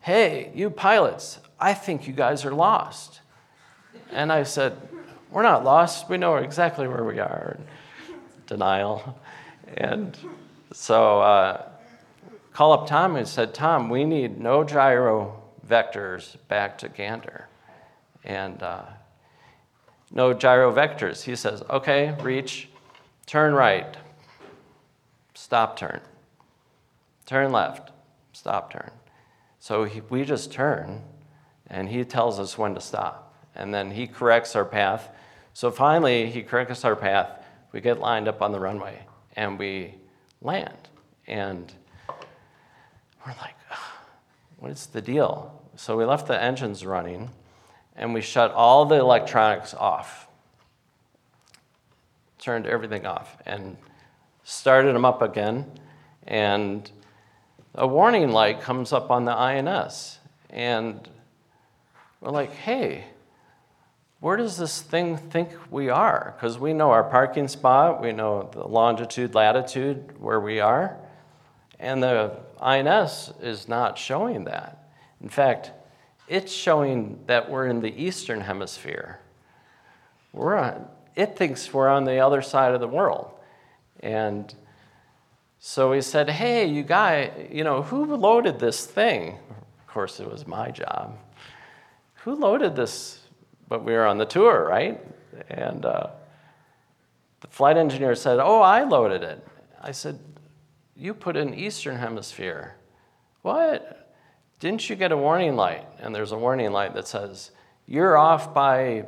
Hey, 0.00 0.50
you 0.54 0.70
pilots, 0.70 1.38
I 1.60 1.74
think 1.74 2.06
you 2.06 2.14
guys 2.14 2.46
are 2.46 2.54
lost. 2.54 3.20
And 4.10 4.32
I 4.32 4.44
said, 4.44 4.80
We're 5.30 5.42
not 5.42 5.64
lost. 5.64 6.08
We 6.08 6.16
know 6.16 6.36
exactly 6.36 6.88
where 6.88 7.04
we 7.04 7.18
are. 7.18 7.58
Denial. 8.46 9.20
And 9.76 10.16
so 10.72 11.20
uh, 11.20 11.68
call 12.54 12.72
up 12.72 12.86
Tom 12.86 13.16
and 13.16 13.28
said, 13.28 13.52
Tom, 13.52 13.90
we 13.90 14.06
need 14.06 14.40
no 14.40 14.64
gyro 14.64 15.42
vectors 15.68 16.36
back 16.48 16.78
to 16.78 16.88
Gander 16.88 17.48
and 18.24 18.62
uh, 18.62 18.84
no 20.10 20.32
gyro 20.32 20.72
vectors. 20.72 21.22
He 21.22 21.36
says, 21.36 21.62
okay, 21.68 22.14
reach, 22.22 22.68
turn 23.26 23.54
right, 23.54 23.96
stop 25.34 25.76
turn, 25.76 26.00
turn 27.26 27.52
left, 27.52 27.92
stop 28.32 28.72
turn. 28.72 28.90
So 29.58 29.84
he, 29.84 30.00
we 30.08 30.24
just 30.24 30.52
turn, 30.52 31.02
and 31.66 31.88
he 31.88 32.04
tells 32.04 32.38
us 32.38 32.56
when 32.56 32.74
to 32.74 32.80
stop. 32.80 33.34
And 33.54 33.74
then 33.74 33.90
he 33.90 34.06
corrects 34.06 34.54
our 34.54 34.64
path. 34.64 35.10
So 35.52 35.70
finally, 35.70 36.30
he 36.30 36.42
corrects 36.42 36.84
our 36.84 36.96
path. 36.96 37.44
We 37.72 37.80
get 37.80 37.98
lined 37.98 38.28
up 38.28 38.40
on 38.40 38.52
the 38.52 38.60
runway, 38.60 39.04
and 39.36 39.58
we 39.58 39.94
land. 40.40 40.88
And 41.26 41.72
we're 43.26 43.34
like, 43.40 43.56
what 44.58 44.70
is 44.70 44.86
the 44.86 45.02
deal? 45.02 45.62
So 45.76 45.96
we 45.96 46.04
left 46.04 46.26
the 46.26 46.40
engines 46.40 46.86
running 46.86 47.30
and 47.98 48.14
we 48.14 48.20
shut 48.20 48.52
all 48.52 48.86
the 48.86 48.94
electronics 48.94 49.74
off. 49.74 50.28
Turned 52.38 52.66
everything 52.66 53.04
off 53.04 53.36
and 53.44 53.76
started 54.44 54.94
them 54.94 55.04
up 55.04 55.20
again. 55.20 55.66
And 56.26 56.88
a 57.74 57.86
warning 57.86 58.30
light 58.30 58.60
comes 58.60 58.92
up 58.92 59.10
on 59.10 59.24
the 59.24 59.32
INS. 59.32 60.18
And 60.48 61.08
we're 62.20 62.30
like, 62.30 62.52
hey, 62.52 63.04
where 64.20 64.36
does 64.36 64.56
this 64.56 64.80
thing 64.80 65.16
think 65.16 65.50
we 65.70 65.88
are? 65.88 66.34
Because 66.36 66.56
we 66.56 66.72
know 66.72 66.92
our 66.92 67.04
parking 67.04 67.48
spot, 67.48 68.00
we 68.00 68.12
know 68.12 68.48
the 68.52 68.66
longitude, 68.66 69.34
latitude 69.34 70.20
where 70.20 70.40
we 70.40 70.60
are, 70.60 70.96
and 71.80 72.02
the 72.02 72.36
INS 72.60 73.32
is 73.40 73.68
not 73.68 73.98
showing 73.98 74.44
that. 74.44 74.88
In 75.20 75.28
fact, 75.28 75.72
it's 76.28 76.52
showing 76.52 77.20
that 77.26 77.50
we're 77.50 77.66
in 77.66 77.80
the 77.80 77.94
eastern 78.02 78.40
hemisphere. 78.40 79.20
We're 80.32 80.56
on, 80.56 80.86
it 81.16 81.36
thinks 81.36 81.72
we're 81.72 81.88
on 81.88 82.04
the 82.04 82.18
other 82.18 82.42
side 82.42 82.74
of 82.74 82.80
the 82.80 82.88
world. 82.88 83.30
And 84.00 84.54
so 85.58 85.90
we 85.90 86.00
said, 86.00 86.30
hey, 86.30 86.66
you 86.66 86.82
guy, 86.82 87.48
you 87.50 87.64
know, 87.64 87.82
who 87.82 88.04
loaded 88.14 88.58
this 88.58 88.86
thing? 88.86 89.38
Of 89.80 89.86
course, 89.86 90.20
it 90.20 90.30
was 90.30 90.46
my 90.46 90.70
job. 90.70 91.18
Who 92.22 92.34
loaded 92.34 92.76
this? 92.76 93.20
But 93.68 93.84
we 93.84 93.92
were 93.92 94.06
on 94.06 94.18
the 94.18 94.24
tour, 94.24 94.66
right? 94.68 95.00
And 95.48 95.84
uh, 95.84 96.08
the 97.40 97.48
flight 97.48 97.76
engineer 97.76 98.14
said, 98.14 98.38
oh, 98.38 98.60
I 98.60 98.84
loaded 98.84 99.22
it. 99.22 99.44
I 99.80 99.92
said, 99.92 100.18
you 100.96 101.14
put 101.14 101.36
in 101.36 101.54
Eastern 101.54 101.96
Hemisphere. 101.96 102.74
What? 103.42 103.97
Didn't 104.60 104.90
you 104.90 104.96
get 104.96 105.12
a 105.12 105.16
warning 105.16 105.54
light? 105.54 105.86
And 106.00 106.14
there's 106.14 106.32
a 106.32 106.38
warning 106.38 106.72
light 106.72 106.94
that 106.94 107.06
says, 107.06 107.52
You're 107.86 108.16
off 108.18 108.52
by 108.52 109.06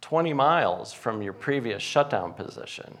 20 0.00 0.32
miles 0.32 0.92
from 0.92 1.20
your 1.20 1.34
previous 1.34 1.82
shutdown 1.82 2.32
position. 2.32 2.96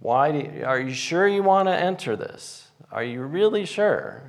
Why 0.00 0.28
you, 0.28 0.64
are 0.64 0.78
you 0.78 0.92
sure 0.92 1.26
you 1.26 1.42
want 1.42 1.68
to 1.68 1.74
enter 1.74 2.16
this? 2.16 2.68
Are 2.92 3.02
you 3.02 3.22
really 3.22 3.64
sure? 3.64 4.22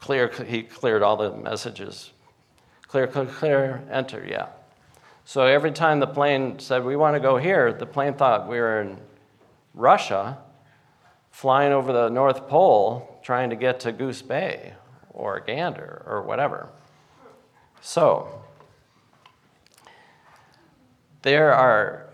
Clear, 0.00 0.28
he 0.46 0.62
cleared 0.62 1.02
all 1.02 1.16
the 1.16 1.32
messages. 1.32 2.12
Clear, 2.86 3.06
clear, 3.06 3.26
clear, 3.26 3.82
enter, 3.90 4.24
yeah. 4.28 4.48
So 5.24 5.42
every 5.42 5.72
time 5.72 5.98
the 5.98 6.06
plane 6.06 6.58
said, 6.58 6.84
We 6.84 6.94
want 6.94 7.16
to 7.16 7.20
go 7.20 7.38
here, 7.38 7.72
the 7.72 7.86
plane 7.86 8.14
thought 8.14 8.48
we 8.48 8.58
were 8.58 8.82
in 8.82 8.98
Russia, 9.72 10.38
flying 11.30 11.72
over 11.72 11.92
the 11.92 12.10
North 12.10 12.48
Pole, 12.48 13.18
trying 13.22 13.48
to 13.48 13.56
get 13.56 13.80
to 13.80 13.92
Goose 13.92 14.20
Bay 14.20 14.74
or 15.16 15.38
a 15.38 15.44
gander 15.44 16.04
or 16.06 16.22
whatever. 16.22 16.68
So, 17.80 18.28
there 21.22 21.52
are, 21.52 22.06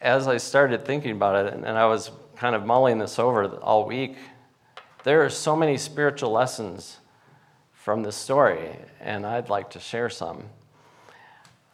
as 0.00 0.26
I 0.26 0.38
started 0.38 0.86
thinking 0.86 1.10
about 1.10 1.46
it, 1.46 1.52
and 1.52 1.66
I 1.66 1.86
was 1.86 2.10
kind 2.36 2.54
of 2.54 2.64
mulling 2.64 2.98
this 2.98 3.18
over 3.18 3.48
all 3.56 3.84
week, 3.84 4.16
there 5.02 5.22
are 5.24 5.28
so 5.28 5.54
many 5.54 5.76
spiritual 5.76 6.30
lessons 6.30 6.98
from 7.72 8.02
this 8.02 8.16
story, 8.16 8.70
and 9.00 9.26
I'd 9.26 9.50
like 9.50 9.70
to 9.70 9.80
share 9.80 10.08
some. 10.08 10.44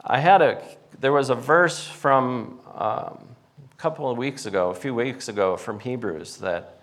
I 0.02 0.18
had 0.18 0.42
a, 0.42 0.62
there 0.98 1.12
was 1.12 1.30
a 1.30 1.34
verse 1.34 1.86
from 1.86 2.60
um, 2.74 3.28
a 3.70 3.76
couple 3.76 4.10
of 4.10 4.18
weeks 4.18 4.46
ago, 4.46 4.70
a 4.70 4.74
few 4.74 4.94
weeks 4.94 5.28
ago 5.28 5.56
from 5.56 5.78
Hebrews 5.78 6.38
that 6.38 6.80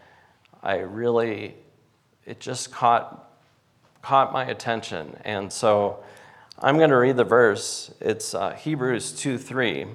I 0.62 0.78
really, 0.78 1.56
it 2.26 2.40
just 2.40 2.72
caught 2.72 3.27
caught 4.08 4.32
my 4.32 4.46
attention. 4.46 5.18
And 5.26 5.52
so 5.52 6.02
I'm 6.60 6.78
going 6.78 6.92
to 6.92 6.96
read 6.96 7.18
the 7.18 7.26
verse. 7.26 7.94
It's 8.00 8.34
uh, 8.34 8.54
Hebrews 8.54 9.12
2 9.12 9.38
3. 9.38 9.86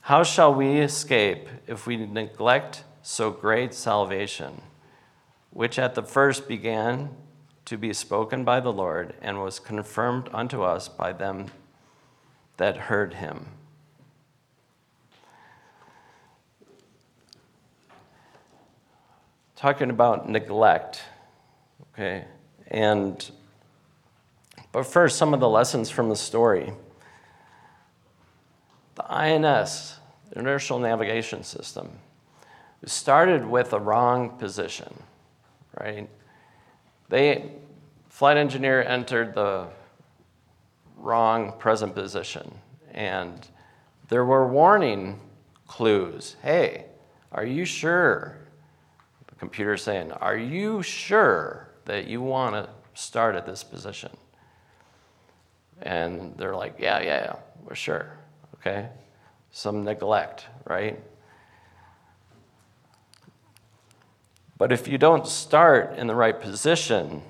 How 0.00 0.22
shall 0.22 0.54
we 0.54 0.78
escape 0.78 1.46
if 1.66 1.86
we 1.86 1.98
neglect 1.98 2.84
so 3.02 3.30
great 3.30 3.74
salvation, 3.74 4.62
which 5.50 5.78
at 5.78 5.94
the 5.94 6.02
first 6.02 6.48
began 6.48 7.10
to 7.66 7.76
be 7.76 7.92
spoken 7.92 8.42
by 8.42 8.58
the 8.58 8.72
Lord 8.72 9.12
and 9.20 9.42
was 9.42 9.58
confirmed 9.58 10.30
unto 10.32 10.62
us 10.62 10.88
by 10.88 11.12
them 11.12 11.48
that 12.56 12.78
heard 12.78 13.12
him? 13.12 13.48
Talking 19.56 19.90
about 19.90 20.26
neglect, 20.26 21.02
okay? 21.92 22.24
And 22.70 23.30
But 24.72 24.84
first, 24.84 25.18
some 25.18 25.34
of 25.34 25.40
the 25.40 25.48
lessons 25.48 25.90
from 25.90 26.08
the 26.08 26.16
story. 26.16 26.72
The 28.94 29.12
INS, 29.12 29.96
the 30.30 30.38
Inertial 30.38 30.78
Navigation 30.78 31.42
System, 31.42 31.90
started 32.84 33.44
with 33.44 33.72
a 33.72 33.80
wrong 33.80 34.30
position, 34.38 35.02
right? 35.78 36.08
They, 37.08 37.50
flight 38.08 38.36
engineer 38.36 38.82
entered 38.82 39.34
the 39.34 39.66
wrong 40.96 41.52
present 41.58 41.94
position, 41.94 42.54
and 42.92 43.48
there 44.08 44.24
were 44.24 44.46
warning 44.46 45.20
clues. 45.66 46.36
Hey, 46.42 46.86
are 47.32 47.44
you 47.44 47.64
sure? 47.64 48.36
The 49.26 49.34
computer's 49.34 49.82
saying, 49.82 50.12
Are 50.12 50.36
you 50.36 50.82
sure 50.82 51.69
that 51.90 52.06
you 52.06 52.22
want 52.22 52.54
to 52.54 52.68
start 52.94 53.34
at 53.34 53.46
this 53.46 53.64
position? 53.64 54.12
And 55.82 56.36
they're 56.36 56.54
like, 56.54 56.76
Yeah, 56.78 57.00
yeah, 57.00 57.24
yeah, 57.24 57.36
we're 57.64 57.74
sure. 57.74 58.16
Okay? 58.54 58.88
Some 59.50 59.82
neglect, 59.82 60.46
right? 60.64 61.00
But 64.56 64.70
if 64.70 64.86
you 64.86 64.98
don't 64.98 65.26
start 65.26 65.98
in 65.98 66.06
the 66.06 66.14
right 66.14 66.40
position, 66.40 67.22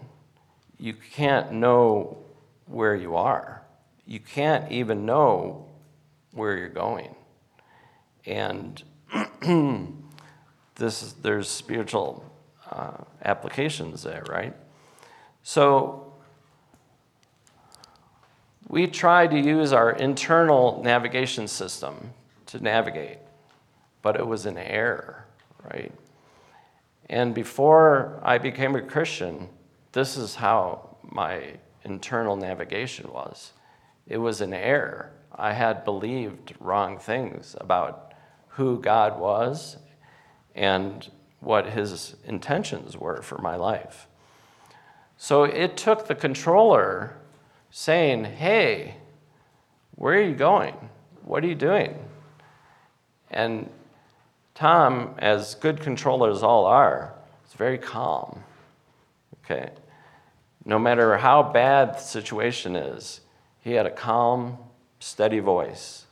you 0.79 0.93
can't 0.93 1.53
know 1.53 2.19
where 2.67 2.95
you 2.95 3.17
are. 3.17 3.63
You 4.05 4.21
can't 4.21 4.71
even 4.71 5.07
know 5.07 5.69
where 6.33 6.59
you're 6.59 6.69
going. 6.69 7.15
And 8.27 8.83
this, 10.75 11.13
there's 11.13 11.49
spiritual 11.49 12.30
uh, 12.71 12.93
applications 13.25 14.03
there, 14.03 14.25
right? 14.29 14.55
So 15.43 16.13
we 18.69 18.87
try 18.87 19.27
to 19.27 19.39
use 19.39 19.73
our 19.73 19.91
internal 19.91 20.81
navigation 20.83 21.49
system 21.49 22.13
to 22.47 22.61
navigate, 22.61 23.19
but 24.03 24.17
it 24.17 24.27
was 24.27 24.47
an 24.47 24.57
error, 24.57 25.27
right? 25.65 25.93
And 27.09 27.35
before 27.35 28.21
I 28.23 28.39
became 28.39 28.77
a 28.77 28.83
Christian, 28.83 29.49
this 29.93 30.17
is 30.17 30.37
how 30.37 30.97
my 31.03 31.55
internal 31.85 32.37
navigation 32.37 33.11
was. 33.13 33.53
It 34.07 34.19
was 34.19 34.41
an 34.41 34.53
error. 34.53 35.13
I 35.35 35.53
had 35.53 35.85
believed 35.85 36.55
wrong 36.61 36.99
things 36.99 37.57
about 37.61 38.15
who 38.49 38.81
God 38.81 39.19
was 39.19 39.77
and 40.55 41.11
what 41.41 41.67
his 41.71 42.17
intentions 42.25 42.97
were 42.97 43.23
for 43.23 43.39
my 43.39 43.57
life. 43.57 44.07
So 45.17 45.45
it 45.45 45.77
took 45.77 46.07
the 46.07 46.15
controller 46.15 47.17
saying, 47.71 48.25
Hey, 48.25 48.97
where 49.97 50.15
are 50.15 50.23
you 50.23 50.35
going? 50.35 50.75
What 51.25 51.45
are 51.45 51.47
you 51.47 51.55
doing? 51.55 51.99
And 53.31 53.71
Tom, 54.55 55.15
as 55.19 55.55
good 55.55 55.81
controllers 55.81 56.43
all 56.43 56.65
are, 56.67 57.15
is 57.47 57.55
very 57.55 57.79
calm. 57.79 58.43
Okay. 59.45 59.71
No 60.65 60.79
matter 60.79 61.17
how 61.17 61.43
bad 61.43 61.95
the 61.95 62.01
situation 62.01 62.77
is, 62.77 63.21
he 63.61 63.73
had 63.73 63.87
a 63.87 63.91
calm, 63.91 64.59
steady 64.99 65.39
voice. 65.39 66.07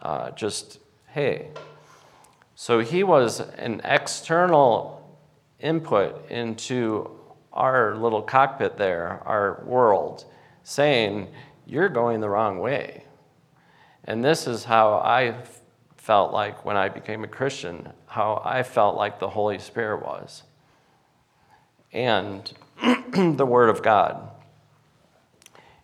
Uh, 0.00 0.30
just, 0.32 0.78
hey. 1.08 1.48
So 2.54 2.80
he 2.80 3.02
was 3.02 3.40
an 3.40 3.80
external 3.84 5.18
input 5.60 6.30
into 6.30 7.10
our 7.52 7.94
little 7.96 8.22
cockpit 8.22 8.76
there, 8.76 9.22
our 9.24 9.62
world, 9.64 10.24
saying, 10.64 11.28
You're 11.66 11.88
going 11.88 12.20
the 12.20 12.28
wrong 12.28 12.58
way. 12.58 13.04
And 14.04 14.24
this 14.24 14.46
is 14.46 14.64
how 14.64 14.94
I 14.94 15.34
felt 15.96 16.32
like 16.32 16.64
when 16.64 16.76
I 16.76 16.88
became 16.88 17.24
a 17.24 17.28
Christian, 17.28 17.88
how 18.06 18.42
I 18.44 18.62
felt 18.62 18.96
like 18.96 19.20
the 19.20 19.28
Holy 19.28 19.58
Spirit 19.58 20.04
was. 20.04 20.42
And 21.92 22.52
the 23.12 23.46
Word 23.46 23.68
of 23.68 23.82
God. 23.82 24.30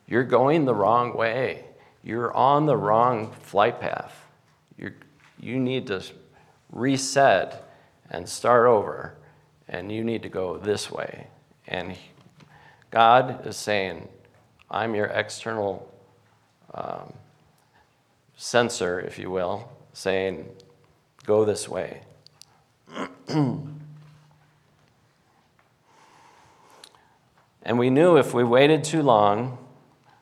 You're 0.07 0.25
going 0.25 0.65
the 0.65 0.75
wrong 0.75 1.17
way. 1.17 1.67
You're 2.03 2.35
on 2.35 2.67
the 2.67 2.77
wrong 2.77 3.31
flight 3.33 3.81
path. 3.81 4.15
you 4.77 4.93
you 5.41 5.61
need 5.61 5.87
to 5.87 6.03
reset 6.71 7.71
and 8.11 8.29
start 8.29 8.67
over, 8.67 9.15
and 9.69 9.93
you 9.93 10.05
need 10.05 10.23
to 10.23 10.29
go 10.29 10.57
this 10.57 10.91
way. 10.91 11.27
And 11.67 11.97
God 12.91 13.47
is 13.47 13.57
saying, 13.57 14.09
I'm 14.71 14.95
your 14.95 15.07
external 15.07 15.93
um, 16.75 17.13
sensor, 18.37 19.01
if 19.01 19.19
you 19.19 19.31
will, 19.31 19.71
saying, 19.93 20.49
Go 21.27 21.45
this 21.45 21.69
way. 21.69 22.01
and 23.29 23.79
we 27.75 27.91
knew 27.91 28.17
if 28.17 28.33
we 28.33 28.43
waited 28.43 28.83
too 28.83 29.03
long, 29.03 29.59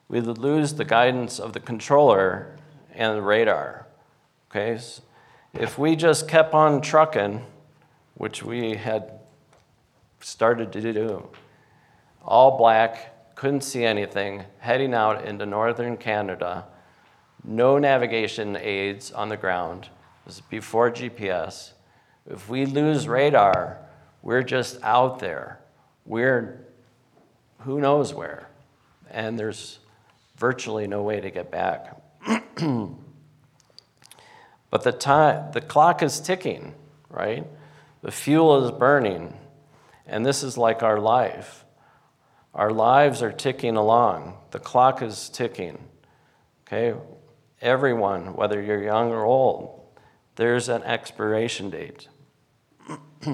we 0.09 0.21
would 0.21 0.39
lose 0.39 0.75
the 0.75 0.85
guidance 0.85 1.39
of 1.39 1.53
the 1.53 1.61
controller 1.61 2.57
and 2.93 3.17
the 3.17 3.23
radar. 3.23 3.87
Okay? 4.51 4.81
If 5.59 5.79
we 5.79 5.97
just 5.97 6.29
kept 6.29 6.53
on 6.53 6.81
trucking, 6.83 7.45
which 8.15 8.43
we 8.43 8.75
had 8.75 9.21
started 10.21 10.73
to 10.73 10.93
do, 10.93 11.29
all 12.23 12.59
black, 12.59 13.35
couldn't 13.35 13.63
see 13.63 13.85
anything, 13.85 14.45
heading 14.59 14.93
out 14.93 15.25
into 15.25 15.47
northern 15.47 15.97
Canada 15.97 16.67
no 17.47 17.79
navigation 17.79 18.57
aids 18.61 19.13
on 19.13 19.29
the 19.29 19.37
ground. 19.37 19.89
This 20.27 20.37
is 20.37 20.41
before 20.43 20.91
GPS. 20.91 21.73
If 22.29 22.49
we 22.49 22.67
lose 22.67 23.07
radar, 23.07 23.79
we're 24.21 24.43
just 24.43 24.83
out 24.83 25.21
there. 25.21 25.61
We're 26.05 26.67
who 27.61 27.81
knows 27.81 28.13
where. 28.13 28.49
And 29.11 29.39
there's 29.39 29.79
virtually 30.37 30.87
no 30.87 31.03
way 31.03 31.21
to 31.21 31.31
get 31.31 31.51
back. 31.51 31.97
but 34.77 34.83
the 34.83 34.93
time 34.93 35.53
the 35.53 35.61
clock 35.63 36.03
is 36.03 36.21
ticking, 36.21 36.75
right? 37.09 37.47
The 38.03 38.13
fuel 38.13 38.63
is 38.63 38.71
burning. 38.73 39.33
And 40.07 40.27
this 40.27 40.43
is 40.43 40.59
like 40.59 40.83
our 40.83 41.01
life. 41.01 41.65
Our 42.53 42.71
lives 42.71 43.23
are 43.23 43.33
ticking 43.33 43.79
along. 43.79 44.37
The 44.51 44.59
clock 44.59 45.01
is 45.01 45.31
ticking. 45.31 45.79
Okay? 46.67 46.95
everyone, 47.63 48.35
whether 48.35 48.61
you're 48.61 48.83
young 48.83 49.13
or 49.13 49.25
old, 49.25 49.81
there's 50.35 50.69
an 50.69 50.83
expiration 50.83 51.71
date. 51.71 52.09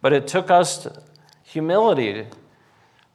but 0.00 0.14
it 0.14 0.26
took 0.26 0.50
us 0.50 0.88
humility. 1.42 2.28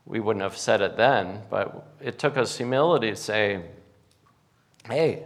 We 0.05 0.19
wouldn't 0.19 0.43
have 0.43 0.57
said 0.57 0.81
it 0.81 0.95
then, 0.95 1.41
but 1.49 1.95
it 1.99 2.19
took 2.19 2.37
us 2.37 2.57
humility 2.57 3.09
to 3.09 3.15
say, 3.15 3.63
hey, 4.87 5.23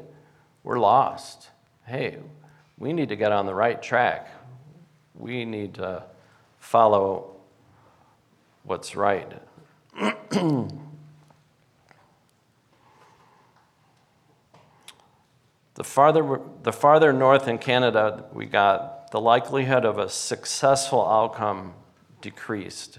we're 0.64 0.80
lost. 0.80 1.50
Hey, 1.86 2.18
we 2.80 2.94
need 2.94 3.10
to 3.10 3.16
get 3.16 3.32
on 3.32 3.46
the 3.46 3.54
right 3.54 3.82
track. 3.82 4.30
We 5.14 5.46
need 5.46 5.76
to 5.76 6.04
follow 6.60 7.36
what's 8.64 8.96
right. 8.96 9.32
The 15.76 15.84
farther, 15.84 16.40
the 16.64 16.74
farther 16.74 17.14
north 17.14 17.48
in 17.48 17.60
Canada 17.60 18.26
we 18.34 18.46
got, 18.46 19.12
the 19.12 19.22
likelihood 19.22 19.86
of 19.86 20.00
a 20.00 20.10
successful 20.10 21.06
outcome 21.08 21.74
decreased. 22.22 22.98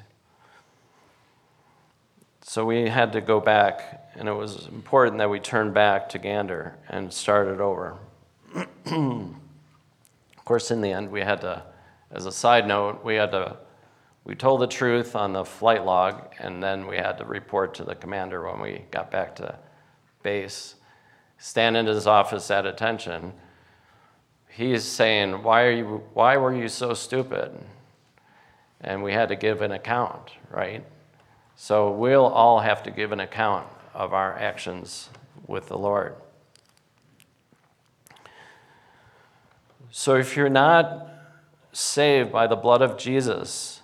So 2.43 2.65
we 2.65 2.89
had 2.89 3.13
to 3.15 3.21
go 3.21 3.41
back, 3.41 4.11
and 4.15 4.29
it 4.29 4.33
was 4.33 4.69
important 4.69 5.19
that 5.19 5.29
we 5.29 5.41
turned 5.41 5.75
back 5.75 6.09
to 6.11 6.19
Gander 6.19 6.77
and 6.89 7.13
started 7.13 7.61
over. 7.61 7.97
Of 8.87 10.45
course, 10.45 10.71
in 10.71 10.81
the 10.81 10.93
end, 10.93 11.11
we 11.11 11.21
had 11.21 11.41
to, 11.43 11.63
as 12.11 12.27
a 12.27 12.33
side 12.33 12.67
note, 12.67 13.05
we 13.05 13.15
had 13.15 13.33
to, 13.33 13.57
we 14.25 14.35
told 14.35 14.61
the 14.61 14.67
truth 14.67 15.17
on 15.17 15.33
the 15.33 15.45
flight 15.45 15.85
log, 15.85 16.35
and 16.39 16.63
then 16.63 16.87
we 16.87 16.97
had 16.97 17.19
to 17.19 17.25
report 17.25 17.75
to 17.75 17.85
the 17.85 17.95
commander 17.95 18.45
when 18.51 18.61
we 18.61 18.85
got 18.91 19.11
back 19.11 19.37
to 19.37 19.59
base 20.23 20.77
stand 21.39 21.77
in 21.77 21.87
his 21.87 22.07
office 22.07 22.51
at 22.51 22.67
attention, 22.67 23.33
he's 24.49 24.85
saying, 24.85 25.43
why, 25.43 25.65
are 25.65 25.73
you, 25.73 26.03
why 26.15 26.37
were 26.37 26.55
you 26.55 26.69
so 26.69 26.95
stupid? 26.95 27.53
And 28.81 29.03
we 29.03 29.13
had 29.13 29.29
to 29.29 29.37
give 29.37 29.63
an 29.63 29.73
account, 29.73 30.31
right? 30.51 30.85
So 31.57 31.91
we'll 31.91 32.27
all 32.27 32.61
have 32.61 32.83
to 32.85 32.91
give 32.91 33.13
an 33.13 33.21
account 33.21 33.67
of 33.95 34.13
our 34.13 34.35
actions 34.39 35.11
with 35.47 35.69
the 35.69 35.79
Lord. 35.79 36.15
So 39.91 40.17
if 40.17 40.37
you're 40.37 40.49
not 40.49 41.09
saved 41.73 42.33
by 42.33 42.47
the 42.47 42.57
blood 42.57 42.83
of 42.83 42.99
Jesus, 42.99 43.81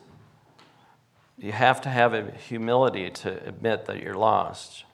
you 1.38 1.53
have 1.53 1.81
to 1.83 1.88
have 1.88 2.15
a 2.15 2.31
humility 2.31 3.11
to 3.11 3.47
admit 3.47 3.87
that 3.87 4.03
you're 4.03 4.15
lost. 4.15 4.85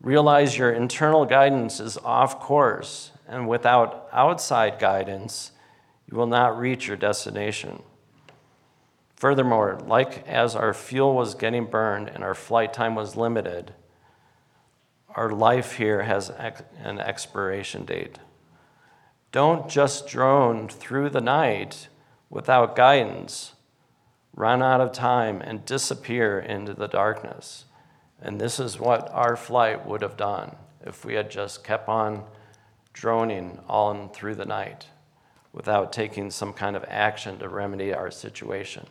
Realize 0.00 0.56
your 0.56 0.72
internal 0.72 1.24
guidance 1.24 1.80
is 1.80 1.98
off 1.98 2.40
course, 2.40 3.12
and 3.28 3.48
without 3.48 4.08
outside 4.12 4.78
guidance, 4.78 5.52
you 6.10 6.16
will 6.16 6.26
not 6.26 6.58
reach 6.58 6.86
your 6.88 6.96
destination. 6.96 7.82
Furthermore, 9.16 9.78
like 9.86 10.26
as 10.26 10.56
our 10.56 10.72
fuel 10.72 11.14
was 11.14 11.34
getting 11.34 11.66
burned 11.66 12.08
and 12.08 12.24
our 12.24 12.34
flight 12.34 12.72
time 12.72 12.94
was 12.94 13.16
limited, 13.16 13.74
our 15.14 15.30
life 15.30 15.74
here 15.74 16.02
has 16.02 16.30
an 16.30 16.98
expiration 16.98 17.84
date. 17.84 18.18
Don't 19.32 19.68
just 19.68 20.08
drone 20.08 20.68
through 20.68 21.10
the 21.10 21.20
night 21.20 21.88
without 22.28 22.74
guidance, 22.74 23.54
run 24.34 24.62
out 24.62 24.80
of 24.80 24.92
time, 24.92 25.40
and 25.40 25.64
disappear 25.64 26.38
into 26.38 26.74
the 26.74 26.88
darkness. 26.88 27.64
And 28.20 28.40
this 28.40 28.58
is 28.58 28.78
what 28.78 29.08
our 29.12 29.36
flight 29.36 29.86
would 29.86 30.02
have 30.02 30.16
done 30.16 30.56
if 30.84 31.04
we 31.04 31.14
had 31.14 31.30
just 31.30 31.64
kept 31.64 31.88
on 31.88 32.24
droning 32.92 33.58
on 33.68 34.10
through 34.10 34.34
the 34.34 34.44
night 34.44 34.86
without 35.52 35.92
taking 35.92 36.30
some 36.30 36.52
kind 36.52 36.76
of 36.76 36.84
action 36.88 37.38
to 37.38 37.48
remedy 37.48 37.92
our 37.92 38.10
situation. 38.10 38.86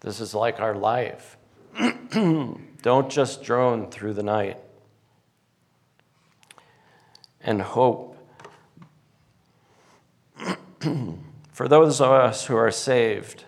This 0.00 0.20
is 0.20 0.34
like 0.34 0.60
our 0.60 0.74
life. 0.74 1.36
Don't 2.10 3.10
just 3.10 3.42
drone 3.42 3.90
through 3.90 4.14
the 4.14 4.22
night 4.22 4.58
and 7.40 7.60
hope. 7.60 8.15
For 11.52 11.68
those 11.68 12.00
of 12.00 12.10
us 12.10 12.46
who 12.46 12.56
are 12.56 12.70
saved, 12.70 13.44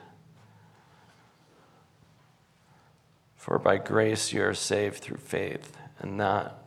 for 3.37 3.59
by 3.59 3.77
grace 3.77 4.33
you 4.33 4.43
are 4.45 4.55
saved 4.55 4.99
through 5.03 5.19
faith, 5.19 5.77
and 5.99 6.17
not 6.17 6.63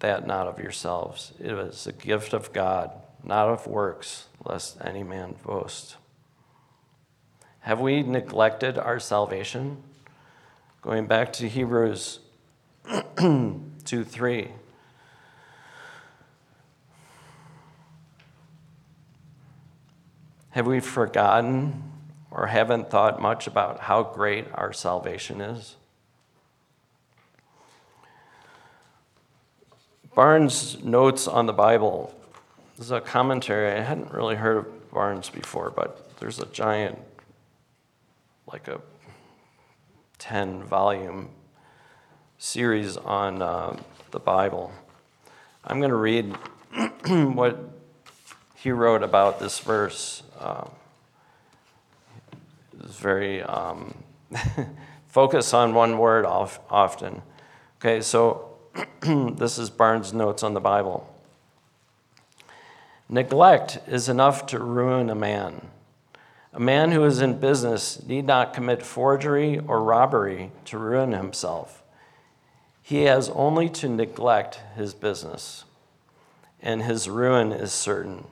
that 0.00 0.26
not 0.26 0.48
of 0.48 0.58
yourselves. 0.58 1.32
It 1.38 1.52
is 1.52 1.86
a 1.86 1.92
gift 1.92 2.32
of 2.32 2.52
God, 2.52 2.90
not 3.22 3.48
of 3.48 3.66
works, 3.66 4.26
lest 4.44 4.76
any 4.84 5.02
man 5.02 5.36
boast. 5.44 5.96
Have 7.60 7.80
we 7.80 8.02
neglected 8.02 8.76
our 8.76 8.98
salvation? 8.98 9.82
Going 10.82 11.06
back 11.06 11.32
to 11.34 11.48
Hebrews 11.48 12.18
2 13.16 13.72
3. 13.84 14.48
Have 20.52 20.66
we 20.66 20.80
forgotten 20.80 21.82
or 22.30 22.46
haven't 22.46 22.90
thought 22.90 23.20
much 23.20 23.46
about 23.46 23.80
how 23.80 24.02
great 24.02 24.46
our 24.54 24.72
salvation 24.72 25.40
is? 25.40 25.76
Barnes' 30.14 30.82
notes 30.82 31.26
on 31.26 31.46
the 31.46 31.52
Bible 31.52 32.14
this 32.82 32.86
is 32.86 32.90
a 32.90 33.00
commentary. 33.00 33.70
I 33.70 33.80
hadn't 33.80 34.12
really 34.12 34.34
heard 34.34 34.56
of 34.56 34.90
Barnes 34.90 35.28
before, 35.28 35.70
but 35.70 36.18
there's 36.18 36.40
a 36.40 36.46
giant, 36.46 36.98
like 38.50 38.66
a 38.66 38.80
10 40.18 40.64
volume 40.64 41.28
series 42.38 42.96
on 42.96 43.40
uh, 43.40 43.76
the 44.10 44.18
Bible. 44.18 44.72
I'm 45.64 45.78
going 45.78 45.90
to 45.90 45.96
read 45.96 46.34
what 47.06 47.81
he 48.62 48.70
wrote 48.70 49.02
about 49.02 49.40
this 49.40 49.58
verse. 49.58 50.22
Uh, 50.38 50.68
it's 52.80 52.94
very 52.94 53.42
um, 53.42 54.04
focus 55.08 55.52
on 55.52 55.74
one 55.74 55.98
word 55.98 56.24
off, 56.24 56.60
often. 56.70 57.22
Okay, 57.80 58.00
so 58.00 58.50
this 59.02 59.58
is 59.58 59.68
Barnes' 59.68 60.12
notes 60.12 60.44
on 60.44 60.54
the 60.54 60.60
Bible. 60.60 61.12
Neglect 63.08 63.80
is 63.88 64.08
enough 64.08 64.46
to 64.46 64.60
ruin 64.60 65.10
a 65.10 65.14
man. 65.16 65.66
A 66.52 66.60
man 66.60 66.92
who 66.92 67.04
is 67.04 67.20
in 67.20 67.40
business 67.40 68.00
need 68.06 68.26
not 68.26 68.54
commit 68.54 68.84
forgery 68.84 69.58
or 69.58 69.82
robbery 69.82 70.52
to 70.66 70.78
ruin 70.78 71.10
himself. 71.10 71.82
He 72.80 73.04
has 73.04 73.28
only 73.30 73.68
to 73.70 73.88
neglect 73.88 74.60
his 74.76 74.94
business, 74.94 75.64
and 76.60 76.82
his 76.82 77.08
ruin 77.08 77.50
is 77.50 77.72
certain. 77.72 78.26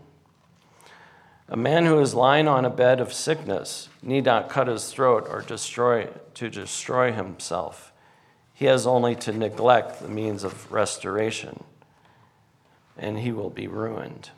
A 1.53 1.57
man 1.57 1.85
who 1.85 1.99
is 1.99 2.15
lying 2.15 2.47
on 2.47 2.65
a 2.65 2.71
bed 2.71 3.01
of 3.01 3.13
sickness 3.13 3.89
need 4.03 4.25
not 4.25 4.49
cut 4.49 4.69
his 4.69 4.93
throat 4.93 5.27
or 5.29 5.43
destroy 5.43 6.09
to 6.35 6.49
destroy 6.49 7.11
himself. 7.11 7.93
He 8.55 8.67
has 8.67 8.87
only 8.87 9.17
to 9.17 9.33
neglect 9.33 10.01
the 10.01 10.09
means 10.09 10.45
of 10.45 10.71
restoration, 10.71 11.65
and 12.97 13.19
he 13.19 13.33
will 13.33 13.51
be 13.51 13.67
ruined. 13.67 14.31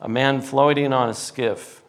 A 0.00 0.08
man 0.08 0.40
floating 0.40 0.94
on 0.94 1.10
a 1.10 1.14
skiff 1.14 1.82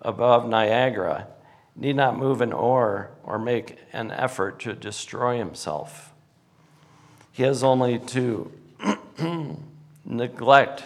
above 0.00 0.48
Niagara 0.48 1.28
need 1.76 1.94
not 1.94 2.18
move 2.18 2.40
an 2.40 2.52
oar 2.52 3.12
or 3.22 3.38
make 3.38 3.78
an 3.92 4.10
effort 4.10 4.58
to 4.60 4.72
destroy 4.72 5.38
himself. 5.38 6.12
He 7.30 7.44
has 7.44 7.62
only 7.62 8.00
to 8.00 8.50
neglect 10.04 10.82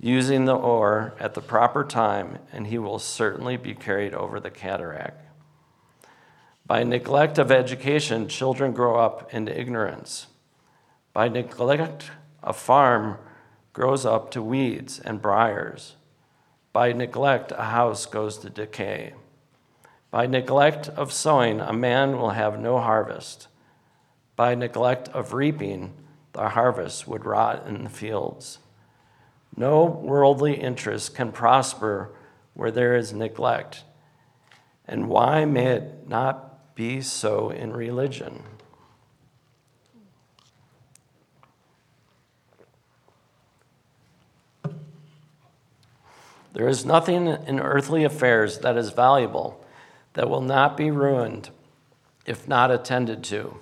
using 0.00 0.46
the 0.46 0.56
oar 0.56 1.14
at 1.20 1.34
the 1.34 1.40
proper 1.40 1.84
time, 1.84 2.38
and 2.52 2.66
he 2.66 2.78
will 2.78 2.98
certainly 2.98 3.56
be 3.56 3.74
carried 3.74 4.14
over 4.14 4.40
the 4.40 4.50
cataract. 4.50 5.26
By 6.66 6.84
neglect 6.84 7.38
of 7.38 7.52
education, 7.52 8.28
children 8.28 8.72
grow 8.72 8.98
up 8.98 9.34
into 9.34 9.58
ignorance. 9.58 10.28
By 11.12 11.28
neglect, 11.28 12.10
a 12.42 12.52
farm 12.52 13.18
grows 13.72 14.06
up 14.06 14.30
to 14.30 14.42
weeds 14.42 14.98
and 15.00 15.20
briars. 15.20 15.96
By 16.72 16.92
neglect, 16.92 17.52
a 17.52 17.64
house 17.64 18.06
goes 18.06 18.38
to 18.38 18.50
decay. 18.50 19.14
By 20.10 20.26
neglect 20.26 20.88
of 20.88 21.12
sowing, 21.12 21.60
a 21.60 21.72
man 21.72 22.18
will 22.18 22.30
have 22.30 22.58
no 22.58 22.78
harvest. 22.78 23.48
By 24.34 24.54
neglect 24.54 25.08
of 25.08 25.34
reaping, 25.34 25.92
the 26.32 26.50
harvest 26.50 27.06
would 27.06 27.26
rot 27.26 27.66
in 27.66 27.84
the 27.84 27.90
fields. 27.90 28.58
No 29.56 29.84
worldly 29.84 30.54
interest 30.54 31.14
can 31.14 31.32
prosper 31.32 32.12
where 32.54 32.70
there 32.70 32.96
is 32.96 33.12
neglect. 33.12 33.84
And 34.86 35.08
why 35.08 35.44
may 35.44 35.66
it 35.66 36.08
not 36.08 36.50
be 36.80 37.02
so 37.02 37.50
in 37.50 37.74
religion. 37.74 38.42
There 46.54 46.66
is 46.66 46.86
nothing 46.86 47.26
in 47.26 47.60
earthly 47.60 48.02
affairs 48.04 48.60
that 48.60 48.78
is 48.78 48.92
valuable 48.92 49.62
that 50.14 50.30
will 50.30 50.40
not 50.40 50.74
be 50.74 50.90
ruined 50.90 51.50
if 52.24 52.48
not 52.48 52.70
attended 52.70 53.22
to. 53.24 53.58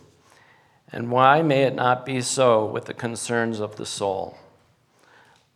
And 0.92 1.10
why 1.10 1.42
may 1.42 1.64
it 1.64 1.74
not 1.74 2.06
be 2.06 2.20
so 2.20 2.64
with 2.64 2.84
the 2.84 2.94
concerns 2.94 3.58
of 3.58 3.74
the 3.74 3.84
soul? 3.84 4.38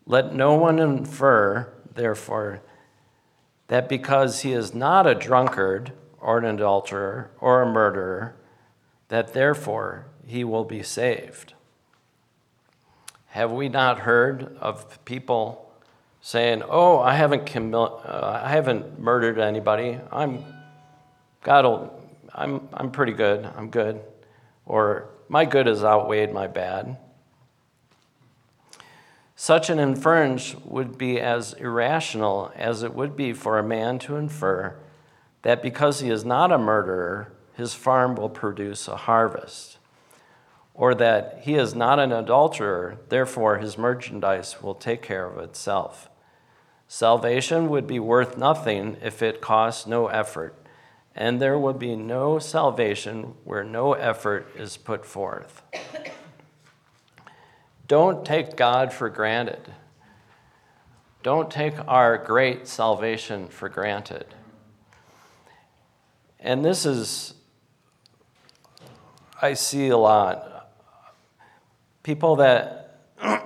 Let 0.07 0.35
no 0.35 0.55
one 0.55 0.79
infer, 0.79 1.73
therefore, 1.95 2.61
that 3.69 3.89
because 3.89 4.43
he 4.43 4.53
is 4.53 4.75
not 4.75 5.07
a 5.07 5.15
drunkard, 5.15 5.93
or 6.23 6.39
an 6.39 6.45
adulterer 6.45 7.31
or 7.41 7.63
a 7.63 7.67
murderer, 7.67 8.37
that 9.09 9.33
therefore 9.33 10.07
he 10.27 10.45
will 10.45 10.65
be 10.65 10.83
saved. 10.83 11.55
Have 13.27 13.51
we 13.51 13.69
not 13.69 14.01
heard 14.01 14.57
of 14.59 15.05
people 15.05 15.73
saying, 16.21 16.63
"Oh, 16.69 17.01
I 17.01 17.15
haven't 17.15 17.45
commi- 17.47 18.09
uh, 18.09 18.41
I 18.45 18.49
haven't 18.49 19.01
murdered 19.01 19.39
anybody. 19.39 19.99
I'm 20.11 20.45
God. 21.43 21.91
I'm 22.35 22.69
I'm 22.73 22.91
pretty 22.91 23.13
good. 23.13 23.49
I'm 23.57 23.69
good," 23.69 24.01
or 24.65 25.09
"My 25.29 25.45
good 25.45 25.67
has 25.67 25.83
outweighed 25.83 26.33
my 26.33 26.47
bad." 26.47 26.97
Such 29.43 29.71
an 29.71 29.81
inference 29.81 30.55
would 30.65 30.97
be 30.97 31.19
as 31.21 31.55
irrational 31.55 32.53
as 32.55 32.85
it 32.85 32.95
would 32.95 33.17
be 33.17 33.33
for 33.33 33.59
a 33.59 33.63
man 33.65 33.99
to 33.99 34.15
infer 34.15 34.77
that 35.43 35.61
because 35.61 35.99
he 35.99 36.11
is 36.11 36.25
not 36.25 36.53
a 36.53 36.59
murderer, 36.59 37.33
his 37.55 37.75
farm 37.75 38.15
will 38.15 38.29
produce 38.29 38.87
a 38.87 38.95
harvest. 38.95 39.79
Or 40.75 40.95
that 40.95 41.41
he 41.43 41.57
is 41.57 41.75
not 41.75 41.99
an 41.99 42.13
adulterer, 42.13 42.99
therefore 43.09 43.59
his 43.59 43.77
merchandise 43.77 44.63
will 44.63 44.77
take 44.77 45.03
care 45.03 45.27
of 45.27 45.39
itself. 45.39 46.09
Salvation 46.87 47.69
would 47.69 47.89
be 47.89 47.99
worth 47.99 48.39
nothing 48.39 48.97
if 49.03 49.23
it 49.23 49.41
cost 49.41 49.89
no 49.89 50.07
effort, 50.07 50.55
and 51.17 51.43
there 51.43 51.59
would 51.59 51.81
be 51.81 51.97
no 51.97 52.39
salvation 52.39 53.35
where 53.43 53.65
no 53.65 53.95
effort 53.95 54.47
is 54.57 54.77
put 54.77 55.05
forth. 55.05 55.63
Don't 57.89 58.25
take 58.25 58.57
God 58.57 58.93
for 58.93 59.09
granted. 59.09 59.73
Don't 61.23 61.51
take 61.51 61.75
our 61.87 62.19
great 62.19 62.67
salvation 62.67 63.47
for 63.49 63.69
granted. 63.69 64.27
And 66.41 66.65
this 66.65 66.85
is 66.85 67.35
I 69.41 69.55
see 69.55 69.87
a 69.89 69.97
lot. 69.97 70.73
People 72.03 72.35
that 72.37 72.99
I 73.21 73.39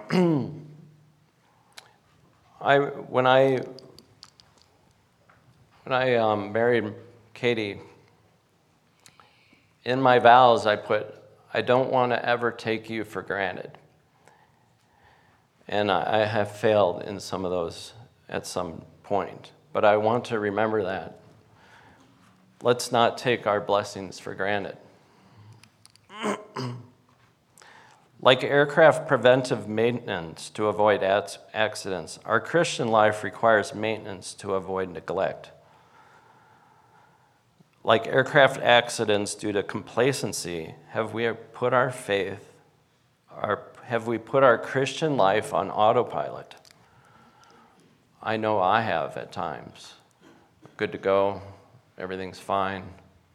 when 3.08 3.26
I 3.26 3.60
when 5.84 5.92
I 5.92 6.16
um, 6.16 6.52
married 6.52 6.92
Katie, 7.32 7.80
in 9.84 10.02
my 10.02 10.18
vows 10.18 10.66
I 10.66 10.76
put, 10.76 11.14
I 11.54 11.62
don't 11.62 11.90
want 11.92 12.10
to 12.12 12.28
ever 12.28 12.50
take 12.50 12.90
you 12.90 13.04
for 13.04 13.22
granted. 13.22 13.78
And 15.68 15.90
I, 15.90 16.22
I 16.22 16.24
have 16.26 16.50
failed 16.50 17.02
in 17.02 17.20
some 17.20 17.44
of 17.44 17.50
those 17.50 17.92
at 18.28 18.46
some 18.46 18.82
point, 19.02 19.52
but 19.72 19.84
I 19.84 19.96
want 19.96 20.24
to 20.26 20.38
remember 20.38 20.82
that. 20.84 21.20
Let's 22.62 22.90
not 22.90 23.18
take 23.18 23.46
our 23.46 23.60
blessings 23.60 24.18
for 24.18 24.34
granted. 24.34 24.76
like 28.20 28.42
aircraft 28.42 29.06
preventive 29.06 29.68
maintenance 29.68 30.50
to 30.50 30.66
avoid 30.66 31.02
accidents, 31.02 32.18
our 32.24 32.40
Christian 32.40 32.88
life 32.88 33.22
requires 33.22 33.74
maintenance 33.74 34.34
to 34.34 34.54
avoid 34.54 34.90
neglect. 34.90 35.50
Like 37.84 38.08
aircraft 38.08 38.60
accidents 38.60 39.34
due 39.34 39.52
to 39.52 39.62
complacency, 39.62 40.74
have 40.88 41.14
we 41.14 41.30
put 41.52 41.72
our 41.72 41.90
faith, 41.90 42.52
our, 43.30 43.62
have 43.86 44.08
we 44.08 44.18
put 44.18 44.42
our 44.42 44.58
Christian 44.58 45.16
life 45.16 45.54
on 45.54 45.70
autopilot? 45.70 46.56
I 48.20 48.36
know 48.36 48.58
I 48.58 48.80
have 48.80 49.16
at 49.16 49.30
times. 49.30 49.94
Good 50.76 50.90
to 50.90 50.98
go, 50.98 51.40
everything's 51.96 52.40
fine, 52.40 52.82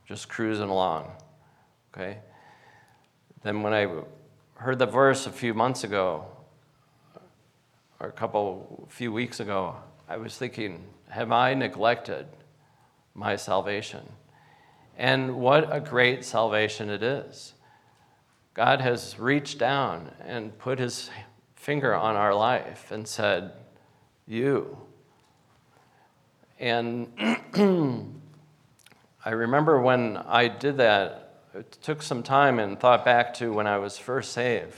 just 0.06 0.28
cruising 0.28 0.68
along. 0.68 1.10
Okay? 1.94 2.18
Then 3.44 3.64
when 3.64 3.74
I 3.74 3.88
heard 4.56 4.78
the 4.78 4.86
verse 4.86 5.26
a 5.26 5.32
few 5.32 5.54
months 5.54 5.86
ago, 5.86 6.26
or 8.02 8.10
a 8.10 8.12
couple, 8.12 8.88
few 8.90 9.14
weeks 9.14 9.40
ago, 9.40 9.78
I 10.10 10.18
was 10.18 10.36
thinking, 10.36 10.84
have 11.08 11.32
I 11.32 11.54
neglected 11.54 12.26
my 13.16 13.38
salvation? 13.38 14.04
And 14.98 15.38
what 15.38 15.74
a 15.74 15.80
great 15.80 16.26
salvation 16.26 16.90
it 16.90 17.02
is. 17.04 17.54
God 18.54 18.82
has 18.82 19.18
reached 19.18 19.58
down 19.58 20.12
and 20.26 20.58
put 20.58 20.78
his 20.78 21.10
finger 21.56 21.96
on 21.96 22.16
our 22.16 22.34
life 22.34 22.92
and 22.92 23.08
said, 23.08 23.54
You. 24.28 24.78
And 26.60 27.12
I 29.26 29.30
remember 29.30 29.82
when 29.82 30.18
I 30.18 30.48
did 30.48 30.78
that, 30.78 31.44
it 31.54 31.78
took 31.82 32.02
some 32.02 32.24
time 32.24 32.60
and 32.60 32.80
thought 32.80 33.06
back 33.06 33.34
to 33.36 33.54
when 33.54 33.68
I 33.68 33.78
was 33.78 33.98
first 33.98 34.34
saved. 34.34 34.76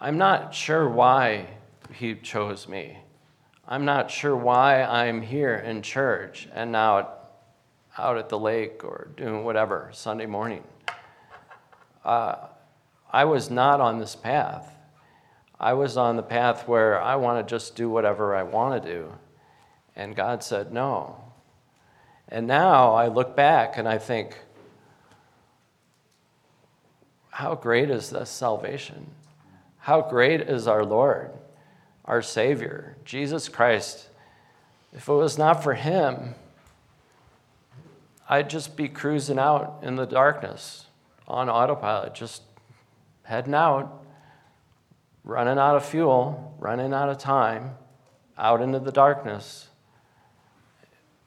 I'm 0.00 0.18
not 0.18 0.54
sure 0.54 0.88
why 0.88 1.48
he 1.92 2.14
chose 2.14 2.68
me. 2.68 2.98
I'm 3.66 3.84
not 3.84 4.10
sure 4.10 4.36
why 4.36 4.82
I'm 4.82 5.22
here 5.22 5.56
in 5.56 5.82
church 5.82 6.48
and 6.54 6.70
now 6.70 7.08
out 7.98 8.18
at 8.18 8.28
the 8.28 8.38
lake 8.38 8.84
or 8.84 9.08
doing 9.16 9.44
whatever 9.44 9.90
Sunday 9.92 10.26
morning. 10.26 10.62
Uh, 12.06 12.36
I 13.10 13.24
was 13.24 13.50
not 13.50 13.80
on 13.80 13.98
this 13.98 14.14
path. 14.14 14.72
I 15.58 15.72
was 15.72 15.96
on 15.96 16.14
the 16.14 16.22
path 16.22 16.68
where 16.68 17.00
I 17.02 17.16
want 17.16 17.44
to 17.44 17.50
just 17.50 17.74
do 17.74 17.90
whatever 17.90 18.36
I 18.36 18.44
want 18.44 18.80
to 18.80 18.88
do. 18.88 19.12
And 19.96 20.14
God 20.14 20.44
said, 20.44 20.72
no. 20.72 21.16
And 22.28 22.46
now 22.46 22.94
I 22.94 23.08
look 23.08 23.34
back 23.34 23.76
and 23.76 23.88
I 23.88 23.98
think, 23.98 24.38
how 27.30 27.56
great 27.56 27.90
is 27.90 28.10
this 28.10 28.30
salvation? 28.30 29.08
How 29.78 30.00
great 30.00 30.42
is 30.42 30.68
our 30.68 30.84
Lord, 30.84 31.32
our 32.04 32.22
Savior, 32.22 32.96
Jesus 33.04 33.48
Christ? 33.48 34.08
If 34.92 35.08
it 35.08 35.12
was 35.12 35.36
not 35.36 35.64
for 35.64 35.74
Him, 35.74 36.36
I'd 38.28 38.48
just 38.48 38.76
be 38.76 38.88
cruising 38.88 39.40
out 39.40 39.80
in 39.82 39.96
the 39.96 40.06
darkness 40.06 40.86
on 41.26 41.48
autopilot, 41.48 42.14
just 42.14 42.42
heading 43.22 43.54
out, 43.54 44.04
running 45.24 45.58
out 45.58 45.76
of 45.76 45.84
fuel, 45.84 46.54
running 46.58 46.92
out 46.92 47.08
of 47.08 47.18
time, 47.18 47.72
out 48.38 48.60
into 48.60 48.78
the 48.78 48.92
darkness 48.92 49.68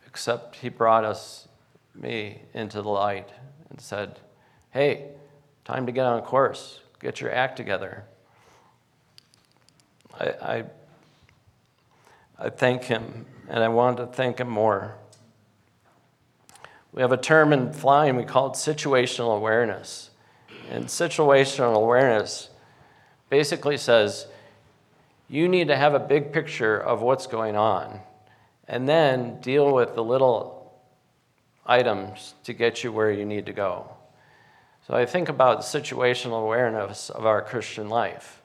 except 0.09 0.55
he 0.57 0.69
brought 0.69 1.05
us, 1.05 1.47
me, 1.93 2.41
into 2.53 2.81
the 2.81 2.89
light 2.89 3.29
and 3.69 3.79
said, 3.79 4.19
Hey, 4.71 5.11
time 5.63 5.85
to 5.85 5.91
get 5.91 6.05
on 6.05 6.21
course, 6.23 6.79
get 6.99 7.21
your 7.21 7.31
act 7.31 7.55
together. 7.55 8.03
I, 10.19 10.25
I, 10.25 10.63
I 12.37 12.49
thank 12.49 12.83
him, 12.83 13.27
and 13.47 13.63
I 13.63 13.67
want 13.67 13.97
to 13.97 14.07
thank 14.07 14.39
him 14.39 14.49
more. 14.49 14.95
We 16.99 17.03
have 17.03 17.13
a 17.13 17.17
term 17.17 17.53
in 17.53 17.71
flying, 17.71 18.17
we 18.17 18.25
call 18.25 18.47
it 18.47 18.55
situational 18.55 19.37
awareness. 19.37 20.09
And 20.69 20.87
situational 20.87 21.77
awareness 21.77 22.49
basically 23.29 23.77
says 23.77 24.27
you 25.29 25.47
need 25.47 25.69
to 25.69 25.77
have 25.77 25.93
a 25.93 25.99
big 25.99 26.33
picture 26.33 26.77
of 26.77 27.01
what's 27.01 27.25
going 27.25 27.55
on 27.55 28.01
and 28.67 28.85
then 28.85 29.39
deal 29.39 29.73
with 29.73 29.95
the 29.95 30.03
little 30.03 30.73
items 31.65 32.33
to 32.43 32.51
get 32.51 32.83
you 32.83 32.91
where 32.91 33.13
you 33.13 33.23
need 33.23 33.45
to 33.45 33.53
go. 33.53 33.89
So 34.85 34.93
I 34.93 35.05
think 35.05 35.29
about 35.29 35.61
situational 35.61 36.43
awareness 36.43 37.09
of 37.09 37.25
our 37.25 37.41
Christian 37.41 37.87
life. 37.87 38.41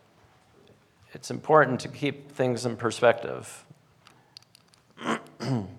It's 1.12 1.33
important 1.33 1.81
to 1.81 1.88
keep 1.88 2.31
things 2.31 2.64
in 2.64 2.77
perspective. 2.77 3.64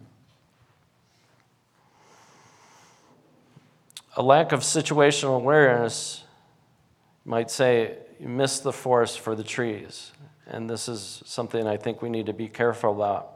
a 4.16 4.22
lack 4.22 4.52
of 4.52 4.62
situational 4.62 5.36
awareness 5.36 6.24
might 7.26 7.52
say 7.52 7.98
you 8.20 8.30
miss 8.30 8.60
the 8.60 8.72
forest 8.72 9.20
for 9.20 9.36
the 9.36 9.44
trees. 9.44 10.12
And 10.48 10.70
this 10.70 10.88
is 10.88 11.22
something 11.26 11.68
I 11.68 11.78
think 11.78 12.02
we 12.02 12.10
need 12.10 12.28
to 12.28 12.34
be 12.34 12.48
careful 12.48 12.92
about. 12.92 13.32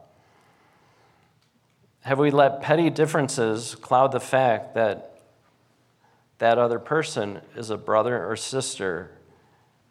Have 2.02 2.20
we 2.20 2.32
let 2.32 2.62
petty 2.62 2.90
differences 2.90 3.76
cloud 3.76 4.12
the 4.12 4.20
fact 4.20 4.76
that 4.76 5.06
that 6.38 6.58
other 6.58 6.80
person 6.80 7.42
is 7.58 7.70
a 7.70 7.78
brother 7.78 8.26
or 8.26 8.38
sister 8.38 9.12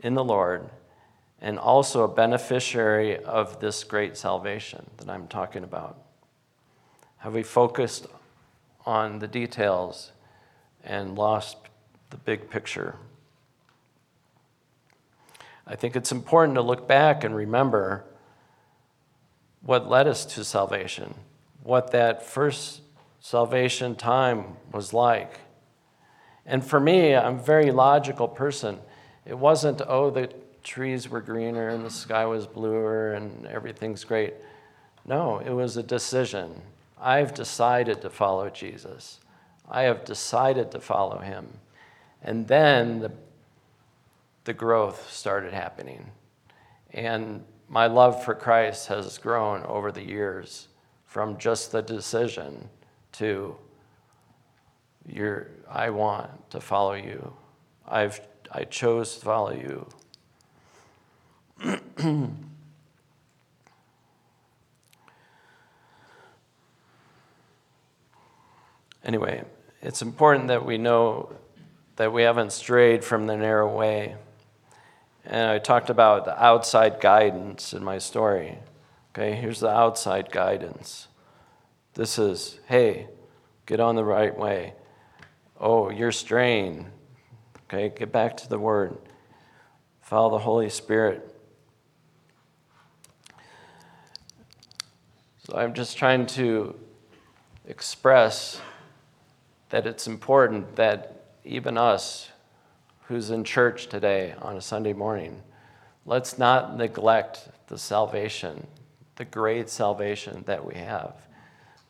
in 0.00 0.14
the 0.14 0.24
Lord 0.24 0.70
and 1.42 1.58
also 1.58 2.04
a 2.04 2.08
beneficiary 2.08 3.22
of 3.22 3.60
this 3.60 3.84
great 3.84 4.16
salvation 4.16 4.88
that 4.96 5.10
I'm 5.10 5.28
talking 5.28 5.64
about? 5.64 5.98
Have 7.18 7.34
we 7.34 7.42
focused 7.42 8.06
on 8.86 9.18
the 9.18 9.28
details 9.28 10.12
and 10.88 11.16
lost 11.16 11.56
the 12.10 12.16
big 12.16 12.50
picture? 12.50 12.96
I 15.64 15.76
think 15.76 15.94
it's 15.94 16.10
important 16.10 16.56
to 16.56 16.62
look 16.62 16.88
back 16.88 17.22
and 17.22 17.36
remember 17.36 18.04
what 19.62 19.88
led 19.88 20.08
us 20.08 20.24
to 20.24 20.42
salvation 20.42 21.14
what 21.68 21.90
that 21.90 22.22
first 22.22 22.80
salvation 23.20 23.94
time 23.94 24.56
was 24.72 24.94
like. 24.94 25.40
And 26.46 26.64
for 26.64 26.80
me, 26.80 27.14
I'm 27.14 27.34
a 27.34 27.42
very 27.42 27.70
logical 27.70 28.26
person. 28.26 28.78
It 29.26 29.36
wasn't, 29.36 29.82
oh, 29.86 30.08
the 30.08 30.32
trees 30.62 31.10
were 31.10 31.20
greener 31.20 31.68
and 31.68 31.84
the 31.84 31.90
sky 31.90 32.24
was 32.24 32.46
bluer 32.46 33.12
and 33.12 33.46
everything's 33.46 34.02
great. 34.02 34.32
No, 35.04 35.40
it 35.40 35.50
was 35.50 35.76
a 35.76 35.82
decision. 35.82 36.62
I've 36.98 37.34
decided 37.34 38.00
to 38.00 38.08
follow 38.08 38.48
Jesus. 38.48 39.20
I 39.70 39.82
have 39.82 40.04
decided 40.04 40.70
to 40.72 40.80
follow 40.80 41.18
him. 41.18 41.46
And 42.22 42.48
then 42.48 43.00
the, 43.00 43.12
the 44.44 44.54
growth 44.54 45.12
started 45.12 45.52
happening. 45.52 46.10
And 46.92 47.44
my 47.68 47.86
love 47.86 48.24
for 48.24 48.34
Christ 48.34 48.88
has 48.88 49.18
grown 49.18 49.62
over 49.64 49.92
the 49.92 50.02
years 50.02 50.68
from 51.04 51.36
just 51.38 51.70
the 51.72 51.82
decision 51.82 52.68
to 53.12 53.56
your 55.06 55.48
I 55.68 55.90
want 55.90 56.50
to 56.50 56.60
follow 56.60 56.94
you. 56.94 57.34
I've 57.86 58.20
I 58.50 58.64
chose 58.64 59.16
to 59.16 59.24
follow 59.24 59.52
you. 59.52 59.86
anyway, 69.04 69.44
it's 69.80 70.02
important 70.02 70.48
that 70.48 70.64
we 70.64 70.78
know 70.78 71.32
that 71.96 72.12
we 72.12 72.22
haven't 72.22 72.52
strayed 72.52 73.04
from 73.04 73.26
the 73.26 73.36
narrow 73.36 73.76
way. 73.76 74.16
And 75.24 75.50
I 75.50 75.58
talked 75.58 75.90
about 75.90 76.24
the 76.24 76.42
outside 76.42 77.00
guidance 77.00 77.72
in 77.72 77.84
my 77.84 77.98
story. 77.98 78.58
Okay, 79.10 79.34
here's 79.34 79.60
the 79.60 79.68
outside 79.68 80.30
guidance. 80.30 81.08
This 81.94 82.18
is, 82.18 82.60
hey, 82.66 83.08
get 83.66 83.80
on 83.80 83.96
the 83.96 84.04
right 84.04 84.36
way. 84.36 84.74
Oh, 85.60 85.90
you're 85.90 86.12
straying. 86.12 86.86
Okay, 87.64 87.92
get 87.94 88.12
back 88.12 88.36
to 88.38 88.48
the 88.48 88.58
Word. 88.58 88.96
Follow 90.00 90.30
the 90.30 90.38
Holy 90.38 90.70
Spirit. 90.70 91.34
So 95.44 95.56
I'm 95.56 95.74
just 95.74 95.98
trying 95.98 96.26
to 96.26 96.78
express 97.66 98.60
that 99.70 99.86
it's 99.86 100.06
important 100.06 100.76
that 100.76 101.24
even 101.44 101.76
us 101.76 102.30
who's 103.02 103.30
in 103.30 103.44
church 103.44 103.88
today 103.88 104.34
on 104.40 104.56
a 104.56 104.60
Sunday 104.60 104.92
morning, 104.92 105.42
let's 106.06 106.38
not 106.38 106.76
neglect 106.76 107.48
the 107.68 107.78
salvation, 107.78 108.66
the 109.16 109.24
great 109.24 109.68
salvation 109.68 110.42
that 110.46 110.64
we 110.64 110.74
have. 110.74 111.14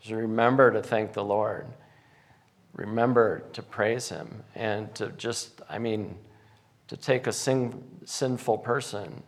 So 0.03 0.15
remember 0.15 0.73
to 0.73 0.83
thank 0.83 1.13
the 1.13 1.25
Lord. 1.25 1.67
Remember 2.75 3.43
to 3.53 3.63
praise 3.63 4.09
Him 4.09 4.43
and 4.55 4.95
to 4.95 5.09
just, 5.11 5.61
I 5.69 5.79
mean, 5.79 6.17
to 6.89 6.97
take 6.97 7.27
a 7.27 7.33
sin, 7.33 7.83
sinful 8.05 8.59
person 8.59 9.23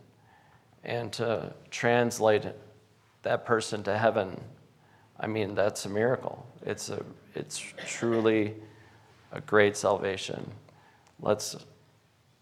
and 0.83 1.11
to 1.13 1.53
translate 1.69 2.45
that 3.23 3.45
person 3.45 3.83
to 3.83 3.97
heaven. 3.97 4.39
I 5.19 5.27
mean, 5.27 5.53
that's 5.53 5.85
a 5.85 5.89
miracle. 5.89 6.47
It's, 6.65 6.89
a, 6.89 7.03
it's 7.35 7.59
truly 7.85 8.55
a 9.31 9.41
great 9.41 9.77
salvation. 9.77 10.51
Let's 11.19 11.55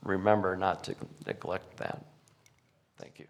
remember 0.04 0.56
not 0.56 0.84
to 0.86 0.96
neglect 1.26 1.78
that. 1.78 2.06
Thank 2.98 3.20
you. 3.20 3.26